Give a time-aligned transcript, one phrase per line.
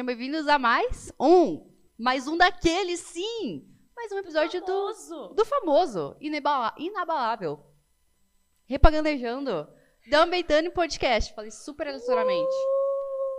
[0.00, 1.70] Sejam bem-vindos a mais um.
[1.98, 3.68] Mais um daquele, sim!
[3.94, 5.34] Mais um episódio do, Famoso.
[5.34, 7.62] do famoso, inabala- inabalável,
[8.64, 9.68] repagandejando,
[10.10, 11.34] Dumbeitane Podcast.
[11.34, 12.54] Falei super aleatoriamente.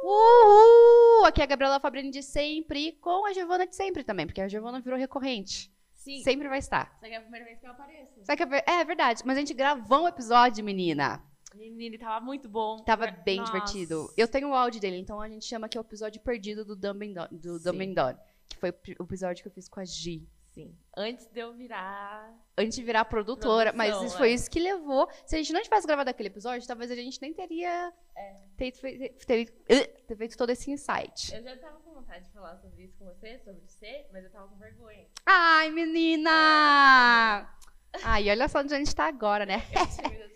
[0.04, 1.26] Uhul!
[1.26, 4.48] Aqui é a Gabriela Fabrini de sempre, com a Giovana de sempre também, porque a
[4.48, 5.73] Giovana virou recorrente.
[5.96, 6.21] Sim.
[6.21, 6.93] Sempre vai estar.
[6.98, 8.23] Essa aqui é a primeira vez que eu apareço.
[8.23, 11.26] Só que é ver- é verdade, mas a gente gravou um episódio, menina.
[11.55, 12.78] Menino, tava muito bom.
[12.84, 13.22] Tava Nossa.
[13.23, 14.12] bem divertido.
[14.16, 16.76] Eu tenho o áudio dele, então a gente chama que é o episódio perdido do
[16.76, 17.64] Dumb and Done, do Sim.
[17.66, 18.18] Dumb and Done,
[18.50, 20.27] que foi o episódio que eu fiz com a Gi.
[20.54, 20.76] Sim.
[20.98, 22.30] Antes de eu virar...
[22.58, 24.34] Antes de virar produtora, mas Produção, isso foi é.
[24.34, 25.08] isso que levou.
[25.26, 27.94] Se a gente não tivesse gravado aquele episódio, talvez a gente nem teria
[28.58, 31.34] ter, fe- ter- ter feito todo esse insight.
[31.34, 34.30] Eu já tava com vontade de falar sobre isso com você, sobre você, mas eu
[34.30, 35.05] tava com vergonha.
[35.26, 37.49] Ai, menina!
[38.04, 39.63] Ai, olha só onde a gente tá agora, né?
[40.12, 40.32] Eu.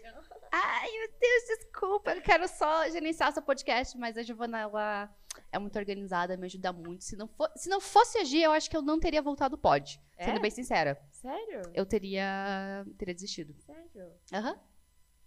[0.57, 2.11] Ai, meu Deus, desculpa.
[2.13, 5.15] Eu quero só gerenciar seu podcast, mas a Giovana, ela
[5.51, 7.03] é muito organizada, me ajuda muito.
[7.03, 9.55] Se não, for, se não fosse a Gi, eu acho que eu não teria voltado
[9.55, 10.01] o pod.
[10.17, 10.23] É?
[10.23, 10.98] Sendo bem sincera.
[11.11, 11.61] Sério?
[11.73, 13.53] Eu teria, teria desistido.
[13.65, 14.13] Sério?
[14.31, 14.57] Aham.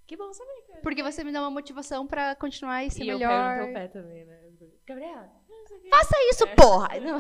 [0.06, 0.80] Que bom saber, cara.
[0.80, 3.56] Porque você me dá uma motivação pra continuar e ser e eu melhor.
[3.56, 4.40] pego no teu pé também, né?
[4.86, 5.30] Gabriela,
[5.90, 6.88] Faça isso, porra!
[7.00, 7.18] Não,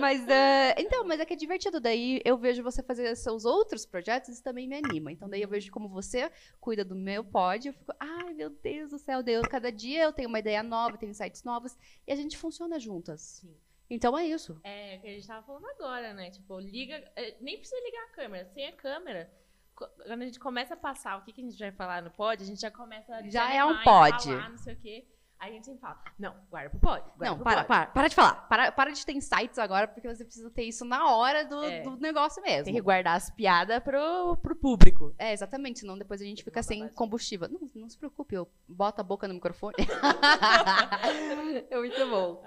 [0.00, 1.80] mas, é, então, mas é que é divertido.
[1.80, 5.12] Daí eu vejo você fazer seus outros projetos isso também me anima.
[5.12, 7.68] Então daí eu vejo como você cuida do meu pod.
[7.68, 9.46] Eu fico, ai meu Deus do céu, Deus.
[9.48, 13.20] Cada dia eu tenho uma ideia nova, tenho insights novos e a gente funciona juntas.
[13.20, 13.56] Sim.
[13.88, 14.60] Então é isso.
[14.64, 16.30] É, o que a gente tava falando agora, né?
[16.30, 16.94] Tipo, liga.
[17.14, 18.44] é, Nem precisa ligar a câmera.
[18.46, 19.30] Sem a câmera,
[19.74, 22.42] quando a gente começa a passar o que, que a gente vai falar no pod,
[22.42, 23.28] a gente já começa a.
[23.28, 24.24] Já é um pod.
[24.24, 25.06] falar, não sei o quê.
[25.38, 27.00] Aí a gente sempre fala, não, guarda pro pod.
[27.16, 27.66] guarda Não, pro para, pod.
[27.68, 28.34] para, para de falar.
[28.48, 31.82] Para, para de ter insights agora, porque você precisa ter isso na hora do, É.
[31.82, 32.64] do negócio mesmo.
[32.64, 35.14] Tem que guardar as piadas pro, pro público.
[35.18, 36.96] É, exatamente, senão depois a gente fica sem babadinha.
[36.96, 37.48] combustível.
[37.50, 39.74] Não, não se preocupe, eu boto a boca no microfone.
[41.70, 42.42] é muito bom.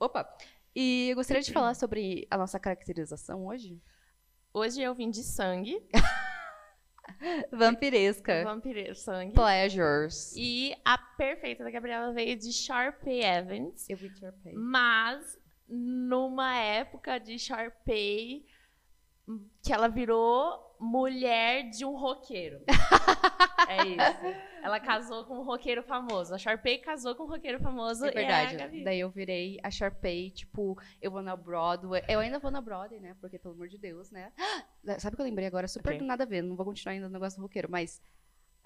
[0.00, 0.28] Opa!
[0.74, 3.80] E eu gostaria de falar sobre a nossa caracterização hoje.
[4.52, 5.86] Hoje eu vim de sangue,
[7.50, 8.44] Vampiresca.
[8.44, 9.32] vampireiro sangue.
[9.32, 10.34] Pleasures.
[10.36, 13.88] E a perfeita da Gabriela veio de Sharpay Evans.
[13.88, 14.52] Eu vi Sharpay.
[14.54, 15.38] Mas
[15.68, 18.44] numa época de Sharpay
[19.62, 22.60] que ela virou mulher de um roqueiro.
[23.68, 24.38] é isso.
[24.62, 26.34] Ela casou com um roqueiro famoso.
[26.34, 28.04] A Sharpay casou com um roqueiro famoso.
[28.04, 28.56] É E verdade.
[28.56, 28.84] Gabi.
[28.84, 32.02] Daí eu virei a Sharpay, tipo, eu vou na Broadway.
[32.08, 33.16] Eu ainda vou na Broadway, né?
[33.20, 34.32] Porque, pelo amor de Deus, né?
[34.98, 35.68] Sabe o que eu lembrei agora?
[35.68, 35.98] Super Ok.
[36.00, 38.00] do nada a ver, não vou continuar ainda no negócio do roqueiro, mas.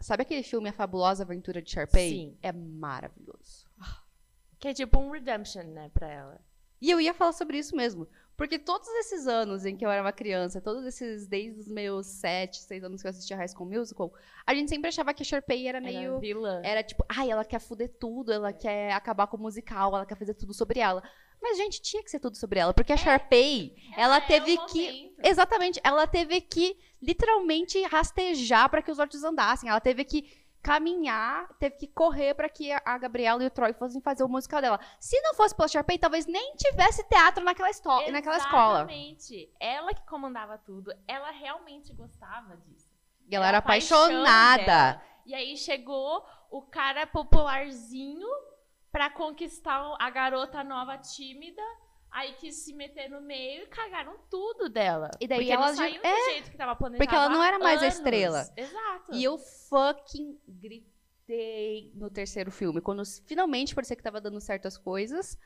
[0.01, 2.11] Sabe aquele filme A Fabulosa Aventura de Sharpay?
[2.11, 2.39] Sim.
[2.41, 3.67] É maravilhoso.
[4.59, 6.41] Que é tipo um redemption, né, pra ela.
[6.81, 8.07] E eu ia falar sobre isso mesmo.
[8.39, 12.07] Porque todos esses anos em que eu era uma criança, todos esses, desde os meus
[12.07, 14.15] sete, seis anos que eu assistia High School Musical,
[14.47, 16.13] a gente sempre achava que a Sharpay era meio.
[16.13, 16.63] Era vilã.
[16.65, 20.17] Era tipo, ai, ela quer fuder tudo, ela quer acabar com o musical, ela quer
[20.17, 21.03] fazer tudo sobre ela.
[21.43, 24.67] Mas, gente, tinha que ser tudo sobre ela, porque a Sharpay, ela é teve o
[24.67, 24.87] que.
[24.87, 25.15] momento.
[25.25, 29.69] Exatamente, ela teve que literalmente rastejar para que os outros andassem.
[29.69, 30.31] Ela teve que
[30.63, 34.61] caminhar, teve que correr para que a Gabriela e o Troy fossem fazer o musical
[34.61, 34.81] dela.
[35.01, 38.79] Se não fosse pela Sharpay, talvez nem tivesse teatro naquela, esto- naquela escola.
[38.81, 39.53] Exatamente.
[39.61, 40.93] Ela que comandava tudo.
[41.07, 42.89] Ela realmente gostava disso.
[43.29, 44.65] E ela era a paixão apaixonada.
[44.65, 45.03] dela.
[45.27, 48.27] E aí chegou o cara popularzinho
[48.91, 51.63] pra conquistar a garota nova tímida.
[52.11, 55.11] Aí quis se meter no meio e cagaram tudo dela.
[55.21, 57.43] E daí porque ela não saiu do é, jeito que tava planejado porque ela não
[57.43, 57.97] era mais a anos.
[57.97, 58.49] estrela.
[58.57, 59.15] Exato.
[59.15, 62.81] E eu fucking gritei no terceiro filme.
[62.81, 65.39] Quando finalmente parecia que tava dando certo as coisas,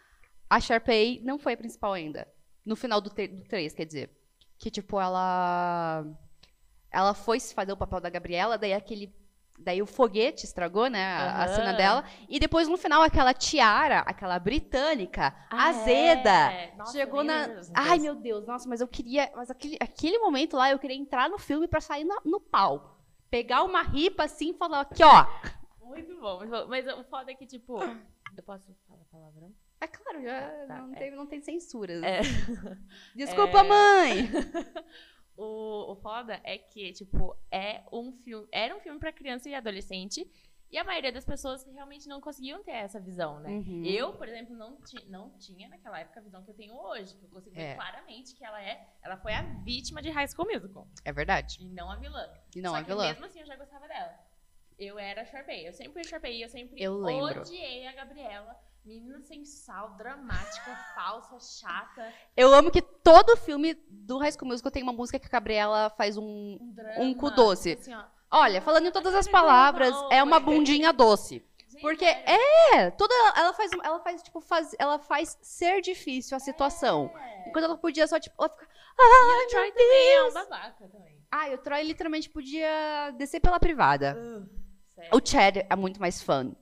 [0.49, 2.29] a Sharpay não foi a principal ainda.
[2.65, 4.11] No final do, do 3, quer dizer.
[4.59, 6.05] Que, tipo, ela.
[6.91, 9.13] Ela foi se fazer o papel da Gabriela, daí aquele.
[9.63, 11.03] Daí o foguete estragou, né?
[11.05, 11.55] A, a Aham.
[11.55, 12.05] cena dela.
[12.29, 16.53] E depois, no final, aquela tiara, aquela britânica, Ah, azeda.
[16.53, 16.75] é.
[16.77, 17.47] Nossa, Chegou na.
[17.47, 17.71] Deus.
[17.75, 19.31] Ai, meu Deus, nossa, mas eu queria.
[19.35, 22.99] Mas aquele, aquele momento lá, eu queria entrar no filme pra sair na- no pau.
[23.31, 25.27] Pegar uma ripa assim e falar, aqui, ó.
[25.81, 26.67] Muito bom, muito bom.
[26.69, 27.79] Mas o foda é que, tipo.
[27.83, 29.53] Eu posso falar palavrão?
[29.81, 30.97] É claro, já Tá, não, é.
[30.99, 32.03] tem, não tem censuras.
[32.03, 32.21] É.
[33.15, 33.63] Desculpa, É.
[33.63, 34.31] mãe!
[35.43, 38.47] O, o foda é que, tipo, é um filme.
[38.53, 40.25] Era um filme pra criança e adolescente.
[40.71, 43.51] E a maioria das pessoas realmente não conseguiam ter essa visão, né?
[43.51, 43.85] Uhum.
[43.85, 47.15] Eu, por exemplo, não, ti, não tinha naquela época a visão que eu tenho hoje.
[47.17, 47.71] Que eu consigo É.
[47.71, 48.89] ver claramente que ela é.
[49.03, 50.87] Ela foi a vítima de High School Musical.
[51.05, 51.59] É verdade.
[51.61, 52.27] E não a vilã.
[52.57, 53.09] E não Só a vilã.
[53.09, 54.15] mesmo assim eu já gostava dela.
[54.79, 55.67] Eu era a Sharpay.
[55.69, 56.43] Eu sempre fui a Sharpay.
[56.43, 57.43] Eu sempre Eu lembro.
[57.43, 58.57] odiei a Gabriela.
[58.85, 62.13] Menina sem sal, dramática, falsa, chata.
[62.37, 65.89] Eu amo que todo filme do High School Musical tem uma música que a Gabriela
[65.91, 66.59] faz um.
[66.61, 67.01] Um drama.
[67.01, 67.73] Um cu doce.
[67.75, 68.05] Assim, ó.
[68.31, 71.45] Olha, falando em todas as palavras, é uma bundinha doce.
[71.69, 72.75] Gente, Porque é.
[72.77, 77.13] é, toda ela faz ela faz tipo faz, ela faz ser difícil a situação.
[77.17, 77.49] É.
[77.49, 81.19] Enquanto ela podia só tipo, ela fica, E o Troy também é um babaca também.
[81.31, 84.15] ah, o Troy literalmente podia descer pela privada.
[84.89, 85.11] Sério.
[85.15, 86.53] O Chad é muito mais fã.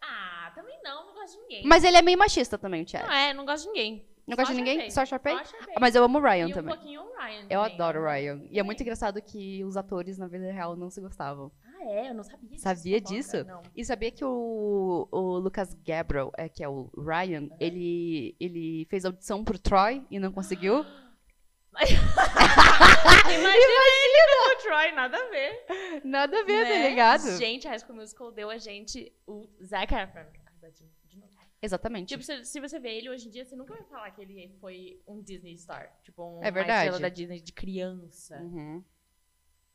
[0.00, 1.62] Ah, também não, não gosto de ninguém.
[1.66, 3.04] Mas ele é meio machista também, o Chad.
[3.06, 4.06] Não é, não gosto de ninguém.
[4.26, 4.90] Não gosta de ninguém?
[4.90, 5.34] Só Sharpay?
[5.36, 5.44] Ah,
[5.80, 6.74] Mas eu amo o Ryan e também.
[6.74, 7.74] um pouquinho o Ryan Eu também.
[7.74, 8.42] adoro o Ryan.
[8.50, 11.52] E é muito engraçado que os atores na vida real não se gostavam.
[11.64, 12.10] Ah, é?
[12.10, 12.62] Eu não sabia disso.
[12.62, 13.44] Sabia disso?
[13.44, 13.62] Não.
[13.76, 19.04] E sabia que o, o Lucas Gabriel, é, que é o Ryan, ele, ele fez
[19.04, 20.84] audição pro Troy e não conseguiu?
[21.76, 25.64] Imagina ele como o Troy, nada a ver.
[26.04, 26.82] Nada a ver, né?
[26.82, 27.36] tá ligado?
[27.38, 30.20] Gente, a High School Musical deu a gente o Zac Efron.
[30.20, 30.72] Ai.
[31.62, 32.08] Exatamente.
[32.08, 34.54] Tipo, se, se você vê ele hoje em dia, você nunca vai falar que ele
[34.60, 35.90] foi um Disney star.
[36.02, 36.84] Tipo, um, É verdade.
[36.84, 38.36] estrela da Disney de criança.
[38.38, 38.84] Uhum,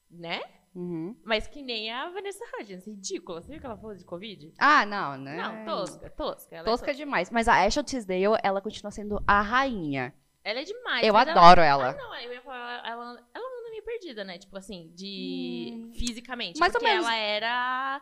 [0.09, 0.41] Né?
[0.75, 1.15] uhum.
[1.23, 2.85] Mas que nem a Vanessa Hudgens.
[2.85, 3.41] Ridícula.
[3.41, 4.53] Você viu que ela falou de Covid?
[4.59, 5.37] Ah, não, né?
[5.37, 6.55] Não, tosca, tosca.
[6.55, 7.29] Ela Tosca é demais.
[7.31, 10.13] Mas a Ashley Tisdale, ela continua sendo a rainha.
[10.43, 11.05] Ela é demais.
[11.05, 11.93] Eu mas ela- adoro Ah, ela.
[11.93, 13.03] não, eu ia falar, ela,
[13.33, 14.37] ela anda meio perdida, né?
[14.39, 15.71] Tipo assim, de.
[15.73, 15.93] Hum.
[15.93, 16.59] fisicamente.
[16.59, 17.05] Mais ou porque menos.
[17.07, 18.01] ela era.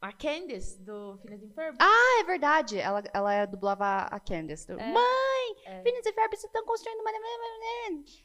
[0.00, 1.76] A Candice do Phineas and Ferb.
[1.80, 2.78] Ah, é verdade.
[2.78, 4.70] Ela, ela dublava a Candace.
[4.70, 4.76] É.
[4.92, 5.82] Mãe, É.
[5.82, 7.10] Phineas e Ferb estão construindo uma...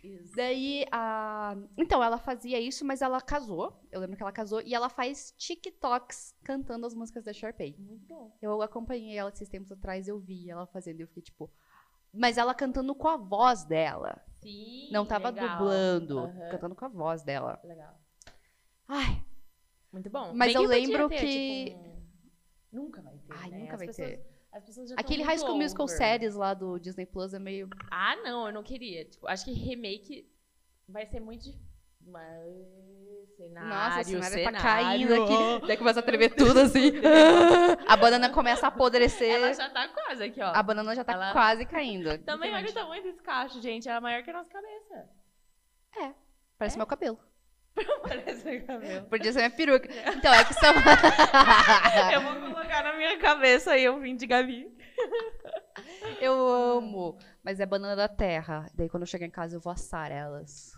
[0.04, 0.36] Isso.
[0.36, 1.56] Daí, a...
[1.76, 3.82] Então, ela fazia isso, mas ela casou.
[3.92, 4.62] Eu lembro que ela casou.
[4.62, 7.76] E ela faz TikToks cantando as músicas da Sharpay.
[7.80, 8.38] Muito bom.
[8.40, 11.02] Eu acompanhei ela esses tempos atrás, eu vi ela fazendo.
[11.02, 11.52] Eu fiquei tipo...
[12.14, 14.22] Mas ela cantando com a voz dela.
[14.44, 14.90] Sim.
[14.92, 15.58] Não tava legal.
[15.58, 16.20] dublando.
[16.20, 16.50] Aham.
[16.52, 17.60] Cantando com a voz dela.
[17.64, 18.00] Legal.
[18.88, 19.23] Ai,
[19.94, 20.34] Muito bom.
[20.34, 21.94] Mas Bem eu lembro ter, que- tipo,
[22.72, 23.34] Nunca vai ter.
[23.34, 23.58] Ai, né?
[23.60, 24.26] nunca As vai pessoas- ter.
[24.52, 25.98] As pessoas já Aquele High School Musical over.
[25.98, 27.70] Series lá do Disney Plus é meio...
[27.92, 29.06] Ah, não, eu não queria.
[29.06, 30.28] Tipo, acho que remake
[30.88, 31.68] vai ser muito difícil.
[32.06, 32.52] Mas.
[33.38, 34.58] Cenário, Nossa, o cenário, cenário.
[34.58, 35.66] tá caindo aqui.
[35.68, 36.92] Daí começa a tremer tudo assim.
[37.88, 39.36] a banana começa a apodrecer.
[39.36, 40.52] Ela já tá quase aqui, ó.
[40.54, 42.18] A banana já tá Ela- quase caindo.
[42.26, 43.88] Também olha o tamanho desse cacho, gente.
[43.88, 45.10] Ela é maior que a nossa cabeça.
[46.58, 47.18] Parece meu cabelo.
[48.08, 49.06] Parece meu cabelo.
[49.08, 49.90] Podia ser minha peruca.
[50.16, 50.74] Então, é que são...
[52.14, 54.68] Eu vou colocar na minha cabeça e eu vim de Gabi.
[56.22, 57.18] eu amo.
[57.44, 58.70] Mas é banana da terra.
[58.76, 60.72] Daí quando eu chegar em casa eu vou assar elas.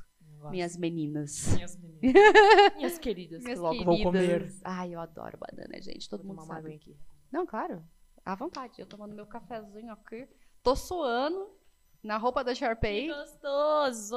[0.49, 1.53] Minhas meninas.
[1.53, 2.75] Minhas meninas.
[2.75, 3.43] Minhas queridas.
[3.43, 4.27] Minhas que logo vou comer.
[4.27, 4.61] queridas.
[4.63, 6.09] Ai, eu adoro banana, gente.
[6.09, 6.75] Todo Vou mundo sabe.
[6.75, 6.95] aqui.
[7.31, 7.83] Não, claro.
[8.23, 8.79] À vontade.
[8.79, 10.27] Eu tomando meu cafezinho aqui.
[10.61, 11.55] Tô suando
[12.05, 13.07] na roupa da Que Sharpay.
[13.07, 14.15] gostoso!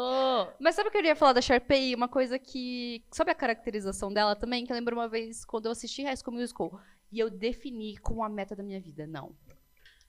[0.60, 1.94] Mas sabe o que eu queria falar da Sharpay?
[1.94, 3.02] Uma coisa que.
[3.12, 6.36] Sobre a caracterização dela também, que eu lembro uma vez quando eu assisti High School
[6.36, 6.80] Musical
[7.10, 9.06] e eu defini como a meta da minha vida.
[9.06, 9.34] Não.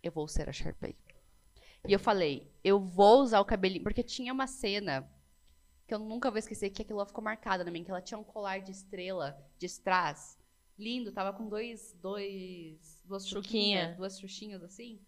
[0.03, 0.95] Eu vou ser a Sharpay.
[1.87, 3.83] E eu falei, eu vou usar o cabelinho.
[3.83, 5.09] Porque tinha uma cena
[5.87, 8.23] que eu nunca vou esquecer, que aquilo ficou marcada na mim, que ela tinha um
[8.23, 10.37] colar de estrela de strass.
[10.77, 11.93] Lindo, tava com dois.
[12.01, 13.41] dois duas Chuquinha.
[13.79, 14.99] chuquinhas, duas xuxinhas assim.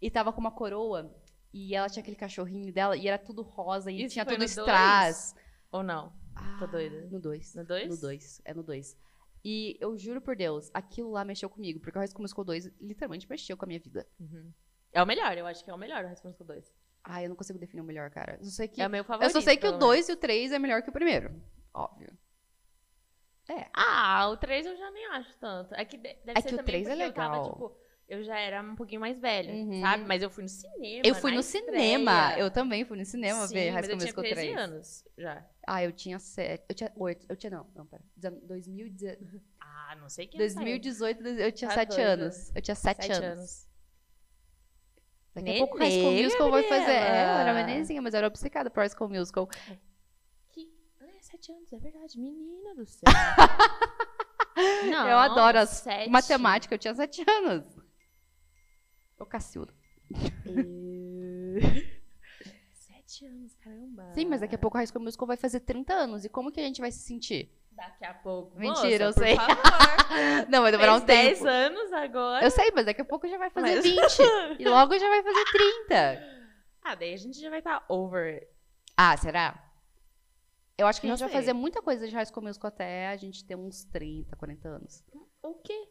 [0.00, 1.14] E tava com uma coroa.
[1.52, 5.34] E ela tinha aquele cachorrinho dela, e era tudo rosa, e Isso tinha tudo strass.
[5.70, 6.12] Ou não?
[6.58, 7.08] Tô doida.
[7.10, 7.54] No 2.
[7.56, 7.88] No dois?
[7.88, 8.40] No 2.
[8.44, 8.96] É no 2.
[9.44, 11.78] E eu juro por Deus, aquilo lá mexeu comigo.
[11.80, 14.06] Porque o High School Musical 2 literalmente mexeu com a minha vida.
[14.18, 14.50] Uhum.
[14.92, 16.72] É o melhor, eu acho que é o melhor o High School Musical 2.
[17.04, 18.36] Ai, eu não consigo definir o melhor, cara.
[18.38, 19.32] Eu só sei que, É o meu eu favorito.
[19.32, 21.34] só sei que o pelo 2 e o 3 é melhor que o primeiro.
[21.74, 22.16] Óbvio.
[23.48, 23.66] menos.
[23.74, 25.74] Ah, o 3 eu já nem acho tanto.
[25.74, 27.50] É que de- deve É ser que o também 3 é porque eu tava, legal.
[27.52, 27.76] tipo,
[28.12, 29.80] eu já era um pouquinho mais velha, Uhum.
[29.80, 30.04] sabe?
[30.04, 31.02] Mas eu fui no cinema.
[31.02, 32.28] Eu fui no cinema.
[32.28, 32.38] estreia.
[32.42, 34.56] Eu também fui no cinema Sim, ver High School eu tinha Musical 13 3.
[34.58, 35.46] anos já.
[35.66, 36.64] Ah, eu tinha 7.
[36.68, 37.26] Eu tinha 8.
[37.28, 38.02] Eu tinha, não, não, pera.
[38.16, 42.10] 2018, Ah, não sei quem 2018 eu tinha Tá 7 doida.
[42.12, 42.52] anos.
[42.54, 43.38] Eu tinha 7 Sete anos.
[43.38, 43.68] anos.
[45.34, 46.90] Daqui a pouco High School Nenê, Musical vai fazer.
[46.92, 49.48] É, eu era menezinha, mas eu era obcecada por High School Musical.
[50.50, 50.70] Que...
[51.00, 52.20] É, 7 anos, é verdade.
[52.20, 53.04] Menina do céu.
[55.08, 56.10] eu adoro as sete.
[56.10, 57.64] matemática, eu tinha 7 anos.
[59.22, 59.72] Ô, Cacilda.
[62.74, 64.12] Sete anos, caramba.
[64.14, 66.24] Sim, mas daqui a pouco High School Musical vai fazer 30 anos.
[66.24, 67.56] E como que a gente vai se sentir?
[67.70, 68.58] Daqui a pouco.
[68.58, 69.36] Mentira, Moça, eu sei.
[69.36, 70.48] Por favor.
[70.50, 71.44] Não, vai demorar um Fez tempo.
[71.44, 72.44] 10 anos agora.
[72.44, 74.60] Eu sei, mas daqui a pouco já vai fazer Mas- 20.
[74.60, 76.42] E logo já vai fazer 30.
[76.84, 78.44] Ah, daí a gente já vai estar over.
[78.96, 79.72] Ah, será?
[80.76, 83.16] Eu acho que a gente vai fazer muita coisa de High School Musical até a
[83.16, 85.04] gente ter uns 30, 40 anos.
[85.40, 85.88] O quê?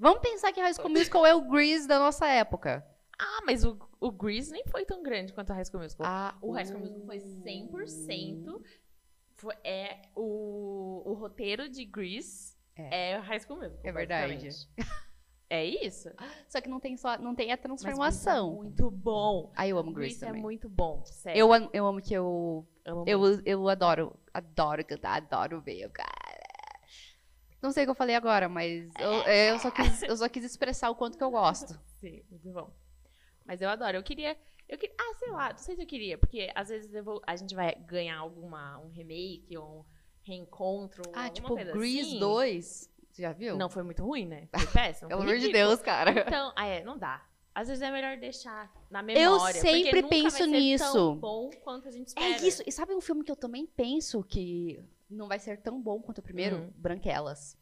[0.00, 2.82] Vamos pensar que High School Musical é o Grease da nossa época.
[3.20, 6.06] Ah, mas o, o Grease nem foi tão grande quanto o High School Musical.
[6.08, 8.62] Ah, o High School Musical foi 100%.
[9.36, 13.80] Foi, é, o, o roteiro de Grease é, o High School Musical.
[13.84, 14.48] É verdade.
[15.50, 16.08] É isso.
[16.48, 18.50] Só que não tem, só, não tem a Mas transformação.
[18.50, 19.52] Grease é muito bom.
[19.54, 20.42] Aí eu amo Grease Grease é também.
[20.42, 21.38] muito bom, sério.
[21.38, 25.80] Eu, eu amo que eu amo Eu, eu adoro, adoro cantar, adoro ver.
[25.80, 26.19] Eu, cara.
[27.62, 30.44] Não sei o que eu falei agora, mas eu, eu, só, quis, eu só quis
[30.44, 31.78] expressar o quanto que eu gosto.
[32.00, 32.70] Sim, muito bom.
[33.44, 33.96] Mas eu adoro.
[33.96, 34.36] Eu queria.
[34.68, 37.20] Eu queria ah, sei lá, não sei se eu queria, porque às vezes eu vou-
[37.26, 39.84] a gente vai ganhar alguma, um remake ou um
[40.22, 41.02] reencontro.
[41.12, 42.18] Ah, tipo, Grease assim.
[42.18, 42.90] 2.
[43.10, 43.56] Você já viu?
[43.56, 44.48] Não foi muito ruim, né?
[44.54, 45.08] Foi péssimo.
[45.08, 45.52] Pelo amor de.
[45.52, 46.12] Deus, cara.
[46.26, 47.26] Então, ah, é, não dá.
[47.52, 49.60] Às vezes é melhor deixar na memória.
[49.60, 50.92] sempre porque nunca penso nisso.
[50.92, 52.26] Tão bom quanto a gente espera.
[52.26, 52.62] É isso.
[52.64, 56.18] E sabe um filme que eu também penso que não vai ser tão bom quanto
[56.18, 56.56] o primeiro?
[56.58, 56.72] Hum.
[56.76, 57.56] Branquelas.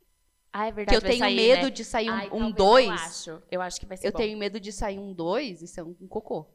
[0.53, 0.97] Ah, é Que verdade.
[0.97, 1.71] eu vai tenho sair, medo né?
[1.71, 2.87] de sair um- Ai, um 2.
[2.87, 3.43] Eu acho.
[3.51, 4.19] Eu acho que vai ser Eu bom.
[4.19, 6.47] tenho medo de sair um 2 e ser um cocô.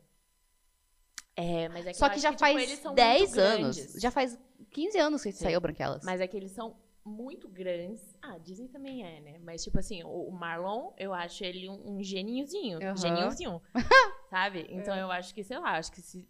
[1.36, 3.76] É, mas é que Só eu que já tipo, eles faz são 10 muito anos.
[3.78, 4.02] grandes.
[4.02, 4.40] Já faz
[4.72, 5.44] 15 anos que Sim.
[5.46, 6.04] saiu Branquelas.
[6.04, 8.16] Mas é que eles são muito grandes.
[8.22, 9.40] Ah, Disney também é, né?
[9.40, 12.78] Mas, tipo assim, o Marlon, eu acho ele um, um geninhozinho.
[12.84, 12.96] Aham.
[12.96, 13.62] Geninhozinho.
[14.30, 14.68] sabe?
[14.70, 16.28] Então eu acho que, sei lá, acho que se.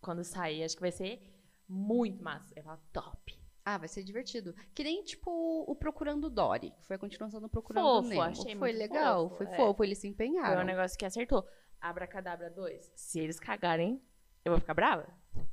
[0.00, 1.22] Quando sair, acho que vai ser
[1.68, 2.52] muito massa.
[2.56, 3.38] Eu falo, top.
[3.64, 4.54] Ah, vai ser divertido.
[4.74, 5.30] Que nem, tipo,
[5.66, 8.22] o Procurando Dory, que foi a continuação do Procurando Fofo, Nemo.
[8.22, 9.56] achei foi muito legal, fofo, foi é.
[9.56, 10.62] fofo, eles se Foi empenharam.
[10.62, 11.46] um negócio que acertou.
[11.80, 12.92] Abracadabra 2.
[12.94, 14.02] Se eles cagarem,
[14.44, 15.06] eu vou ficar brava.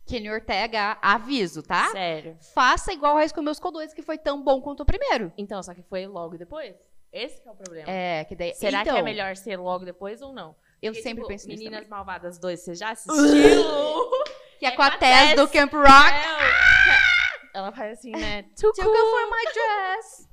[0.05, 1.89] Kenny Ortega, aviso, tá?
[1.91, 2.37] Sério.
[2.53, 5.31] Faça igual High School Musical 2, que foi tão bom quanto o primeiro.
[5.37, 6.75] Então, só que foi logo depois?
[7.13, 7.89] Esse que é o problema.
[7.89, 8.53] É, que daí...
[8.55, 10.55] Será então, que é melhor ser logo depois ou não?
[10.81, 11.89] Eu Porque, sempre tipo, penso nisso Meninas também.
[11.89, 14.11] Malvadas 2, você já assistiu?
[14.61, 16.13] Que é, é com a Tess do Camp Rock.
[16.13, 18.43] É, Ela faz assim, né?
[18.55, 20.29] Too Too good for my dress.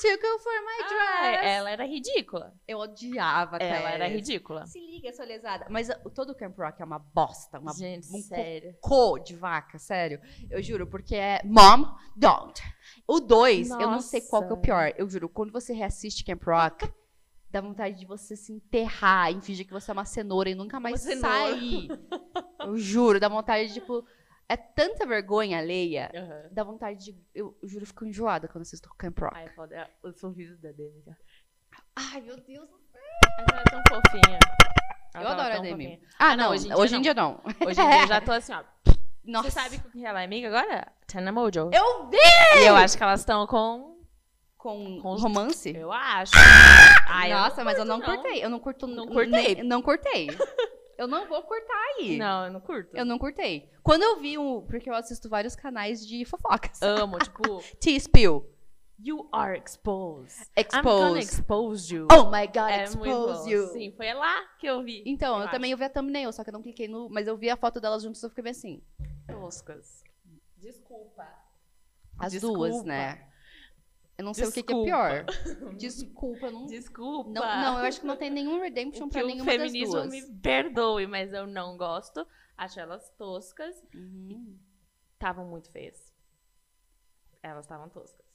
[0.00, 1.44] Too good for my Ah, dress.
[1.44, 2.54] ela era ridícula.
[2.68, 3.76] Eu odiava a Tess.
[3.80, 4.64] Ela era ridícula.
[4.66, 5.66] Se liga, sua lesada.
[5.68, 8.76] Mas uh, todo o Camp Rock é uma bosta, uma Gente, um sério.
[8.80, 10.20] cocô de vaca, sério.
[10.48, 11.84] Eu juro, porque é Mom,
[12.16, 12.62] Don't.
[13.08, 14.62] O 2, eu não sei qual que é o Nossa.
[14.62, 14.92] pior.
[14.96, 16.88] Eu juro, quando você reassiste Camp Rock,
[17.50, 20.78] dá vontade de você se enterrar e fingir que você é uma cenoura e nunca
[20.78, 21.88] mais sair.
[22.60, 24.04] Eu juro, dá vontade de, tipo...
[24.50, 26.10] É tanta vergonha alheia.
[26.14, 26.48] Aham.
[26.50, 27.18] Dá vontade de...
[27.34, 29.36] Eu, eu juro, eu fico enjoada quando assisto Camp Rock.
[29.36, 29.74] Ai, é foda.
[29.76, 31.04] É O sorriso da Demi.
[31.96, 32.68] Ai, meu Deus.
[33.36, 34.38] Mas ela é tão fofinha.
[35.14, 35.84] Ela Eu adoro a Demi.
[35.84, 36.00] fofinha.
[36.18, 37.42] Ah, Ah, não, não, hoje hoje em em dia dia não.
[37.66, 38.64] Hoje em dia eu já tô assim, ó.
[39.22, 39.50] Nossa.
[39.50, 40.90] Você sabe com quem ela é amiga agora?
[41.06, 41.68] Tana Mojo.
[41.70, 42.16] Eu vi!
[42.62, 43.97] E eu acho que elas estão com.
[44.58, 45.70] Com, Com- romance?
[45.74, 46.32] Eu acho.
[47.08, 48.04] Ai, Nossa, mas eu não não.
[48.06, 48.44] curtei.
[48.44, 48.86] Eu não curto.
[48.88, 49.54] Não curtei.
[49.54, 50.28] nem- não curtei.
[50.98, 52.18] eu não vou curtar aí.
[52.18, 52.96] Não, eu não curto.
[52.96, 53.70] Eu não curtei.
[53.84, 54.62] Quando eu vi o.
[54.62, 56.82] Porque eu assisto vários canais de fofocas.
[56.82, 57.40] amo, tipo,
[57.80, 58.44] T-Spill.
[58.98, 60.36] you are exposed.
[60.58, 61.94] I'm gonna Expose.
[61.94, 62.08] you.
[62.12, 63.68] Oh my god, é expose you.
[63.68, 65.04] Sim, foi lá que eu vi.
[65.06, 67.08] Então, eu, Eu também eu vi a thumbnail, só que eu não cliquei no.
[67.08, 68.82] Mas eu vi a foto delas juntas e eu fiquei bem assim.
[69.28, 70.02] Toscas.
[70.56, 71.24] Desculpa.
[72.18, 72.58] As Desculpa.
[72.58, 73.27] duas, né?
[74.18, 75.24] Eu não sei o que, que é pior.
[75.78, 76.66] Desculpa, eu não.
[76.66, 77.30] Desculpa.
[77.30, 80.10] Não, não, eu acho que não tem nenhum redemption o o nenhuma das feminismo duas.
[80.10, 82.26] me perdoe, mas eu não gosto.
[82.56, 83.80] Acho elas toscas.
[83.94, 84.58] Uhum.
[85.12, 86.12] Estavam muito feias.
[87.42, 88.26] Elas estavam toscas.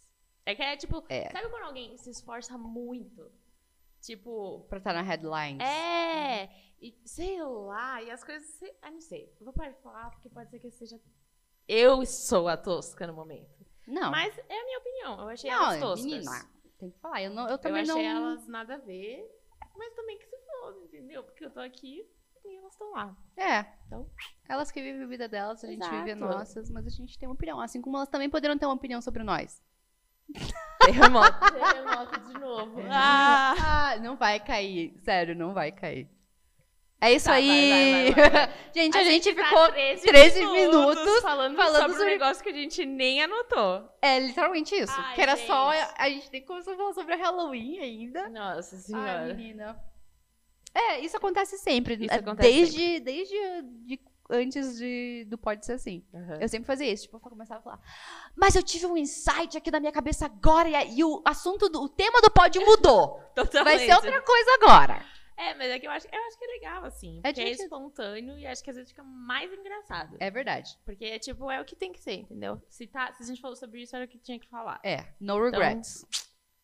[0.46, 1.30] É que é tipo, É.
[1.32, 3.30] sabe quando alguém se esforça muito?
[4.02, 5.62] Tipo, Pra estar na headlines.
[5.62, 6.50] é,
[6.82, 9.34] e sei lá, e as coisas, sei, ah, não sei.
[9.40, 11.00] Eu vou parar de falar porque pode ser que seja
[11.68, 13.63] eu sou a tosca no momento.
[13.88, 14.12] Não.
[14.12, 15.20] Mas é a minha opinião.
[15.22, 16.06] Eu achei não, elas toscas.
[16.06, 16.32] menina,
[16.80, 17.22] tem que falar.
[17.22, 18.30] Eu, não, eu eu também achei não.
[18.30, 19.30] elas nada a ver,
[19.76, 21.24] mas também que se foda, entendeu?
[21.24, 22.08] Porque eu tô aqui
[22.46, 23.16] e elas estão lá.
[23.38, 23.66] É.
[23.88, 24.10] Então.
[24.48, 26.34] Elas que vivem a vida delas, a gente vive a Exato.
[26.34, 27.60] nossas, mas a gente tem uma opinião.
[27.60, 29.62] Assim como elas também poderão ter uma opinião sobre nós.
[30.86, 31.54] Terremoto.
[31.54, 32.82] Terremoto de novo.
[32.90, 33.54] Ah!
[33.94, 34.94] Ah, não vai cair.
[35.04, 36.10] Sério, não vai cair.
[37.04, 38.12] É isso Tá, aí.
[38.12, 42.04] vai, vai, vai, gente, a, gente, tá ficou 13, 13 minutos falando, falando sobre sobre-
[42.06, 43.90] um negócio que a gente nem anotou.
[44.02, 44.94] É literalmente isso.
[44.98, 45.48] Ai, que era gente.
[45.48, 45.70] só.
[45.98, 48.30] A gente nem começou a falar sobre Halloween ainda.
[48.30, 49.34] Nossa Ai, senhora.
[49.34, 49.78] menina.
[50.74, 51.96] É, isso acontece sempre.
[51.96, 53.36] Isso É, acontece desde, desde
[53.86, 56.04] de- antes de, do Pode Ser Assim.
[56.14, 56.38] Uhum.
[56.42, 57.04] Eu sempre fazia isso.
[57.04, 57.80] Tipo, eu começava a falar.
[58.36, 61.70] Mas eu tive um insight aqui na minha cabeça agora e, a- e o assunto,
[61.70, 63.22] do, o tema do pod mudou.
[63.64, 65.06] Vai ser outra coisa agora.
[65.38, 67.20] É, mas é que eu acho, eu acho que é legal, assim.
[67.24, 70.18] É Porque é, espontâneo e acho que às vezes fica mais engraçado.
[70.20, 70.78] É verdade.
[70.86, 72.62] Porque é tipo, é o que tem que ser, entendeu?
[72.70, 74.80] Se, tá, se a gente falou sobre isso, era o que tinha que falar.
[74.84, 76.06] É, no regrets.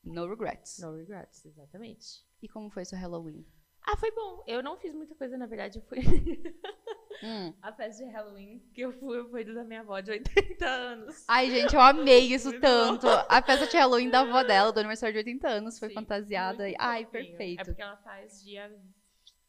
[0.03, 0.79] no regrets.
[0.79, 2.23] No regrets, exatamente.
[2.41, 3.45] E como foi seu Halloween?
[3.85, 4.43] Ah, foi bom.
[4.45, 5.79] Eu não fiz muita coisa, na verdade.
[5.79, 5.99] Eu fui.
[7.23, 7.53] Hum.
[7.61, 11.25] a festa de Halloween que eu fui foi da minha avó de 80 anos.
[11.27, 13.07] Ai, gente, eu amei isso Muito tanto.
[13.07, 16.63] A festa de Halloween da avó dela, do aniversário de 80 anos, foi Sim, fantasiada.
[16.77, 17.61] Ai, perfeito.
[17.61, 18.71] É porque ela faz dia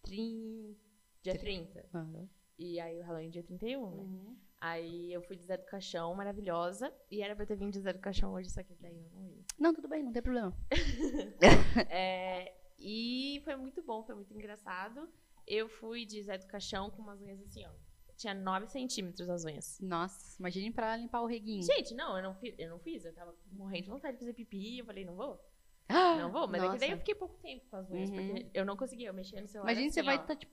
[0.02, 0.78] 30.
[1.22, 1.88] Dia 30.
[1.94, 2.28] Aham.
[2.58, 4.02] E aí o Halloween dia 31, né?
[4.02, 4.36] Uhum.
[4.60, 6.92] Aí eu fui de Zé do Caixão, maravilhosa.
[7.10, 9.10] E era pra eu ter vindo de Zé do Caixão hoje, só que daí eu
[9.14, 9.42] não ia.
[9.58, 10.54] Não, tudo bem, não tem problema.
[11.88, 15.08] É, e foi muito bom, foi muito engraçado.
[15.46, 17.70] Eu fui de Zé do Caixão com umas unhas assim, ó.
[18.16, 19.78] tinha 9 centímetros as unhas.
[19.80, 21.62] Nossa, imagine pra limpar o reguinho.
[21.62, 23.04] Gente, não, eu não, fiz, eu não fiz.
[23.04, 24.78] Eu tava morrendo de vontade de fazer pipi.
[24.78, 25.40] Eu falei, não vou.
[25.88, 26.46] Não vou.
[26.46, 28.10] Mas é que daí eu fiquei pouco tempo com as unhas.
[28.10, 28.16] Uhum.
[28.16, 29.08] Porque eu não conseguia.
[29.08, 29.72] Eu mexia no celular.
[29.72, 30.20] Imagine você assim, vai ó.
[30.20, 30.52] estar, tipo,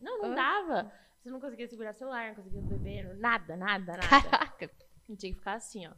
[0.00, 0.34] Não, não Ah.
[0.34, 0.92] dava.
[1.22, 3.16] Você não conseguia segurar o celular, não conseguia beber.
[3.16, 4.06] Nada, nada, nada.
[4.08, 4.70] caraca.
[5.08, 5.92] Eu tinha que ficar assim, ó.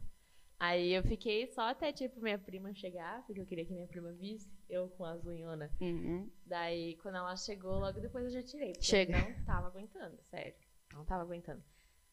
[0.59, 4.11] Aí eu fiquei só até, tipo, minha prima chegar, porque eu queria que minha prima
[4.11, 5.71] visse eu com as unhonas.
[5.79, 6.29] Uhum.
[6.45, 8.73] Daí, quando ela chegou, logo depois eu já tirei.
[8.81, 9.17] Chega.
[9.17, 10.53] eu não tava aguentando, sério.
[10.93, 11.63] Não tava aguentando.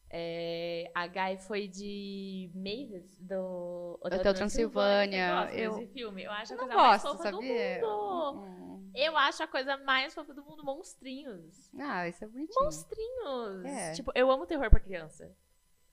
[0.09, 5.49] É, a Guy foi de Mavis, do Hotel Transilvânia.
[5.51, 6.23] Eu Eu- gosto desse filme.
[6.23, 7.81] Eu acho a Eu não coisa mais gosto, fofa sabia?
[7.81, 8.39] do mundo.
[8.43, 8.91] Uhum.
[8.95, 11.71] Eu acho a coisa mais fofa do mundo, monstrinhos.
[11.79, 12.65] Ah, isso é bonitinho.
[12.65, 13.65] Monstrinhos.
[13.65, 13.93] É.
[13.95, 15.37] Tipo, eu amo terror pra criança.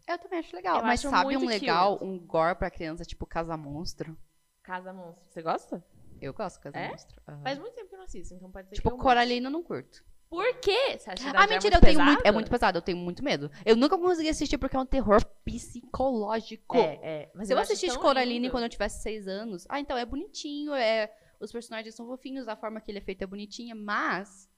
[0.07, 0.77] Eu também acho legal.
[0.77, 2.05] Eu Mas acho sabe um legal, cute.
[2.11, 4.17] um gore pra criança, tipo Casa Monstro?
[4.61, 5.23] Casa Monstro.
[5.29, 5.83] Você gosta?
[6.21, 6.89] Eu gosto de Casa É?
[6.89, 7.21] Monstro.
[7.27, 7.41] Aham.
[7.43, 8.99] Faz muito tempo que eu não assisto, então pode ser Tipo, que eu.
[8.99, 10.03] Coralina eu não curto.
[10.29, 10.97] Por quê?
[10.97, 12.19] Você acha que Ah, é mentira, eu muito tenho muito.
[12.19, 12.33] É pesado?
[12.33, 13.51] muito pesado, eu tenho muito medo.
[13.65, 16.75] Eu nunca consegui assistir porque é um terror psicológico.
[16.75, 17.31] É, é.
[17.35, 18.51] Mas Se eu acho assistisse Coraline lindo.
[18.51, 21.13] quando eu tivesse seis anos, ah, então é bonitinho, é.
[21.39, 24.49] Os personagens são fofinhos, a forma que ele é feito é bonitinha, mas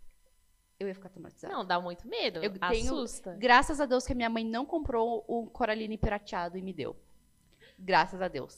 [0.80, 1.54] eu ia ficar traumatizada.
[1.54, 2.40] Não, dá muito medo.
[2.44, 3.34] Eu tenho- Assusta.
[3.40, 6.96] Graças a Deus que a minha mãe não comprou o Coraline pirateado e me deu.
[7.80, 8.58] Graças a Deus.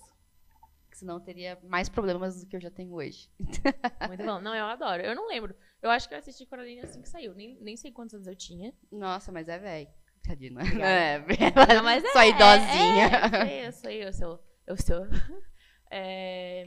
[0.83, 3.29] Porque Senão eu teria mais problemas do que eu já tenho hoje.
[4.07, 4.39] Muito bom.
[4.41, 5.01] Não, eu adoro.
[5.03, 5.55] Eu não lembro.
[5.81, 7.33] Eu acho que eu assisti Coraline assim que saiu.
[7.35, 8.73] Nem, nem sei quantos anos eu tinha.
[8.91, 9.87] Nossa, mas é velho.
[10.27, 10.59] Tadinha.
[10.83, 11.15] É.
[11.15, 11.19] É,
[11.75, 13.47] Não, mas é, só idosinha.
[13.47, 14.43] É, eu sei, eu sou.
[14.65, 15.05] Eu sou.
[15.89, 16.65] É,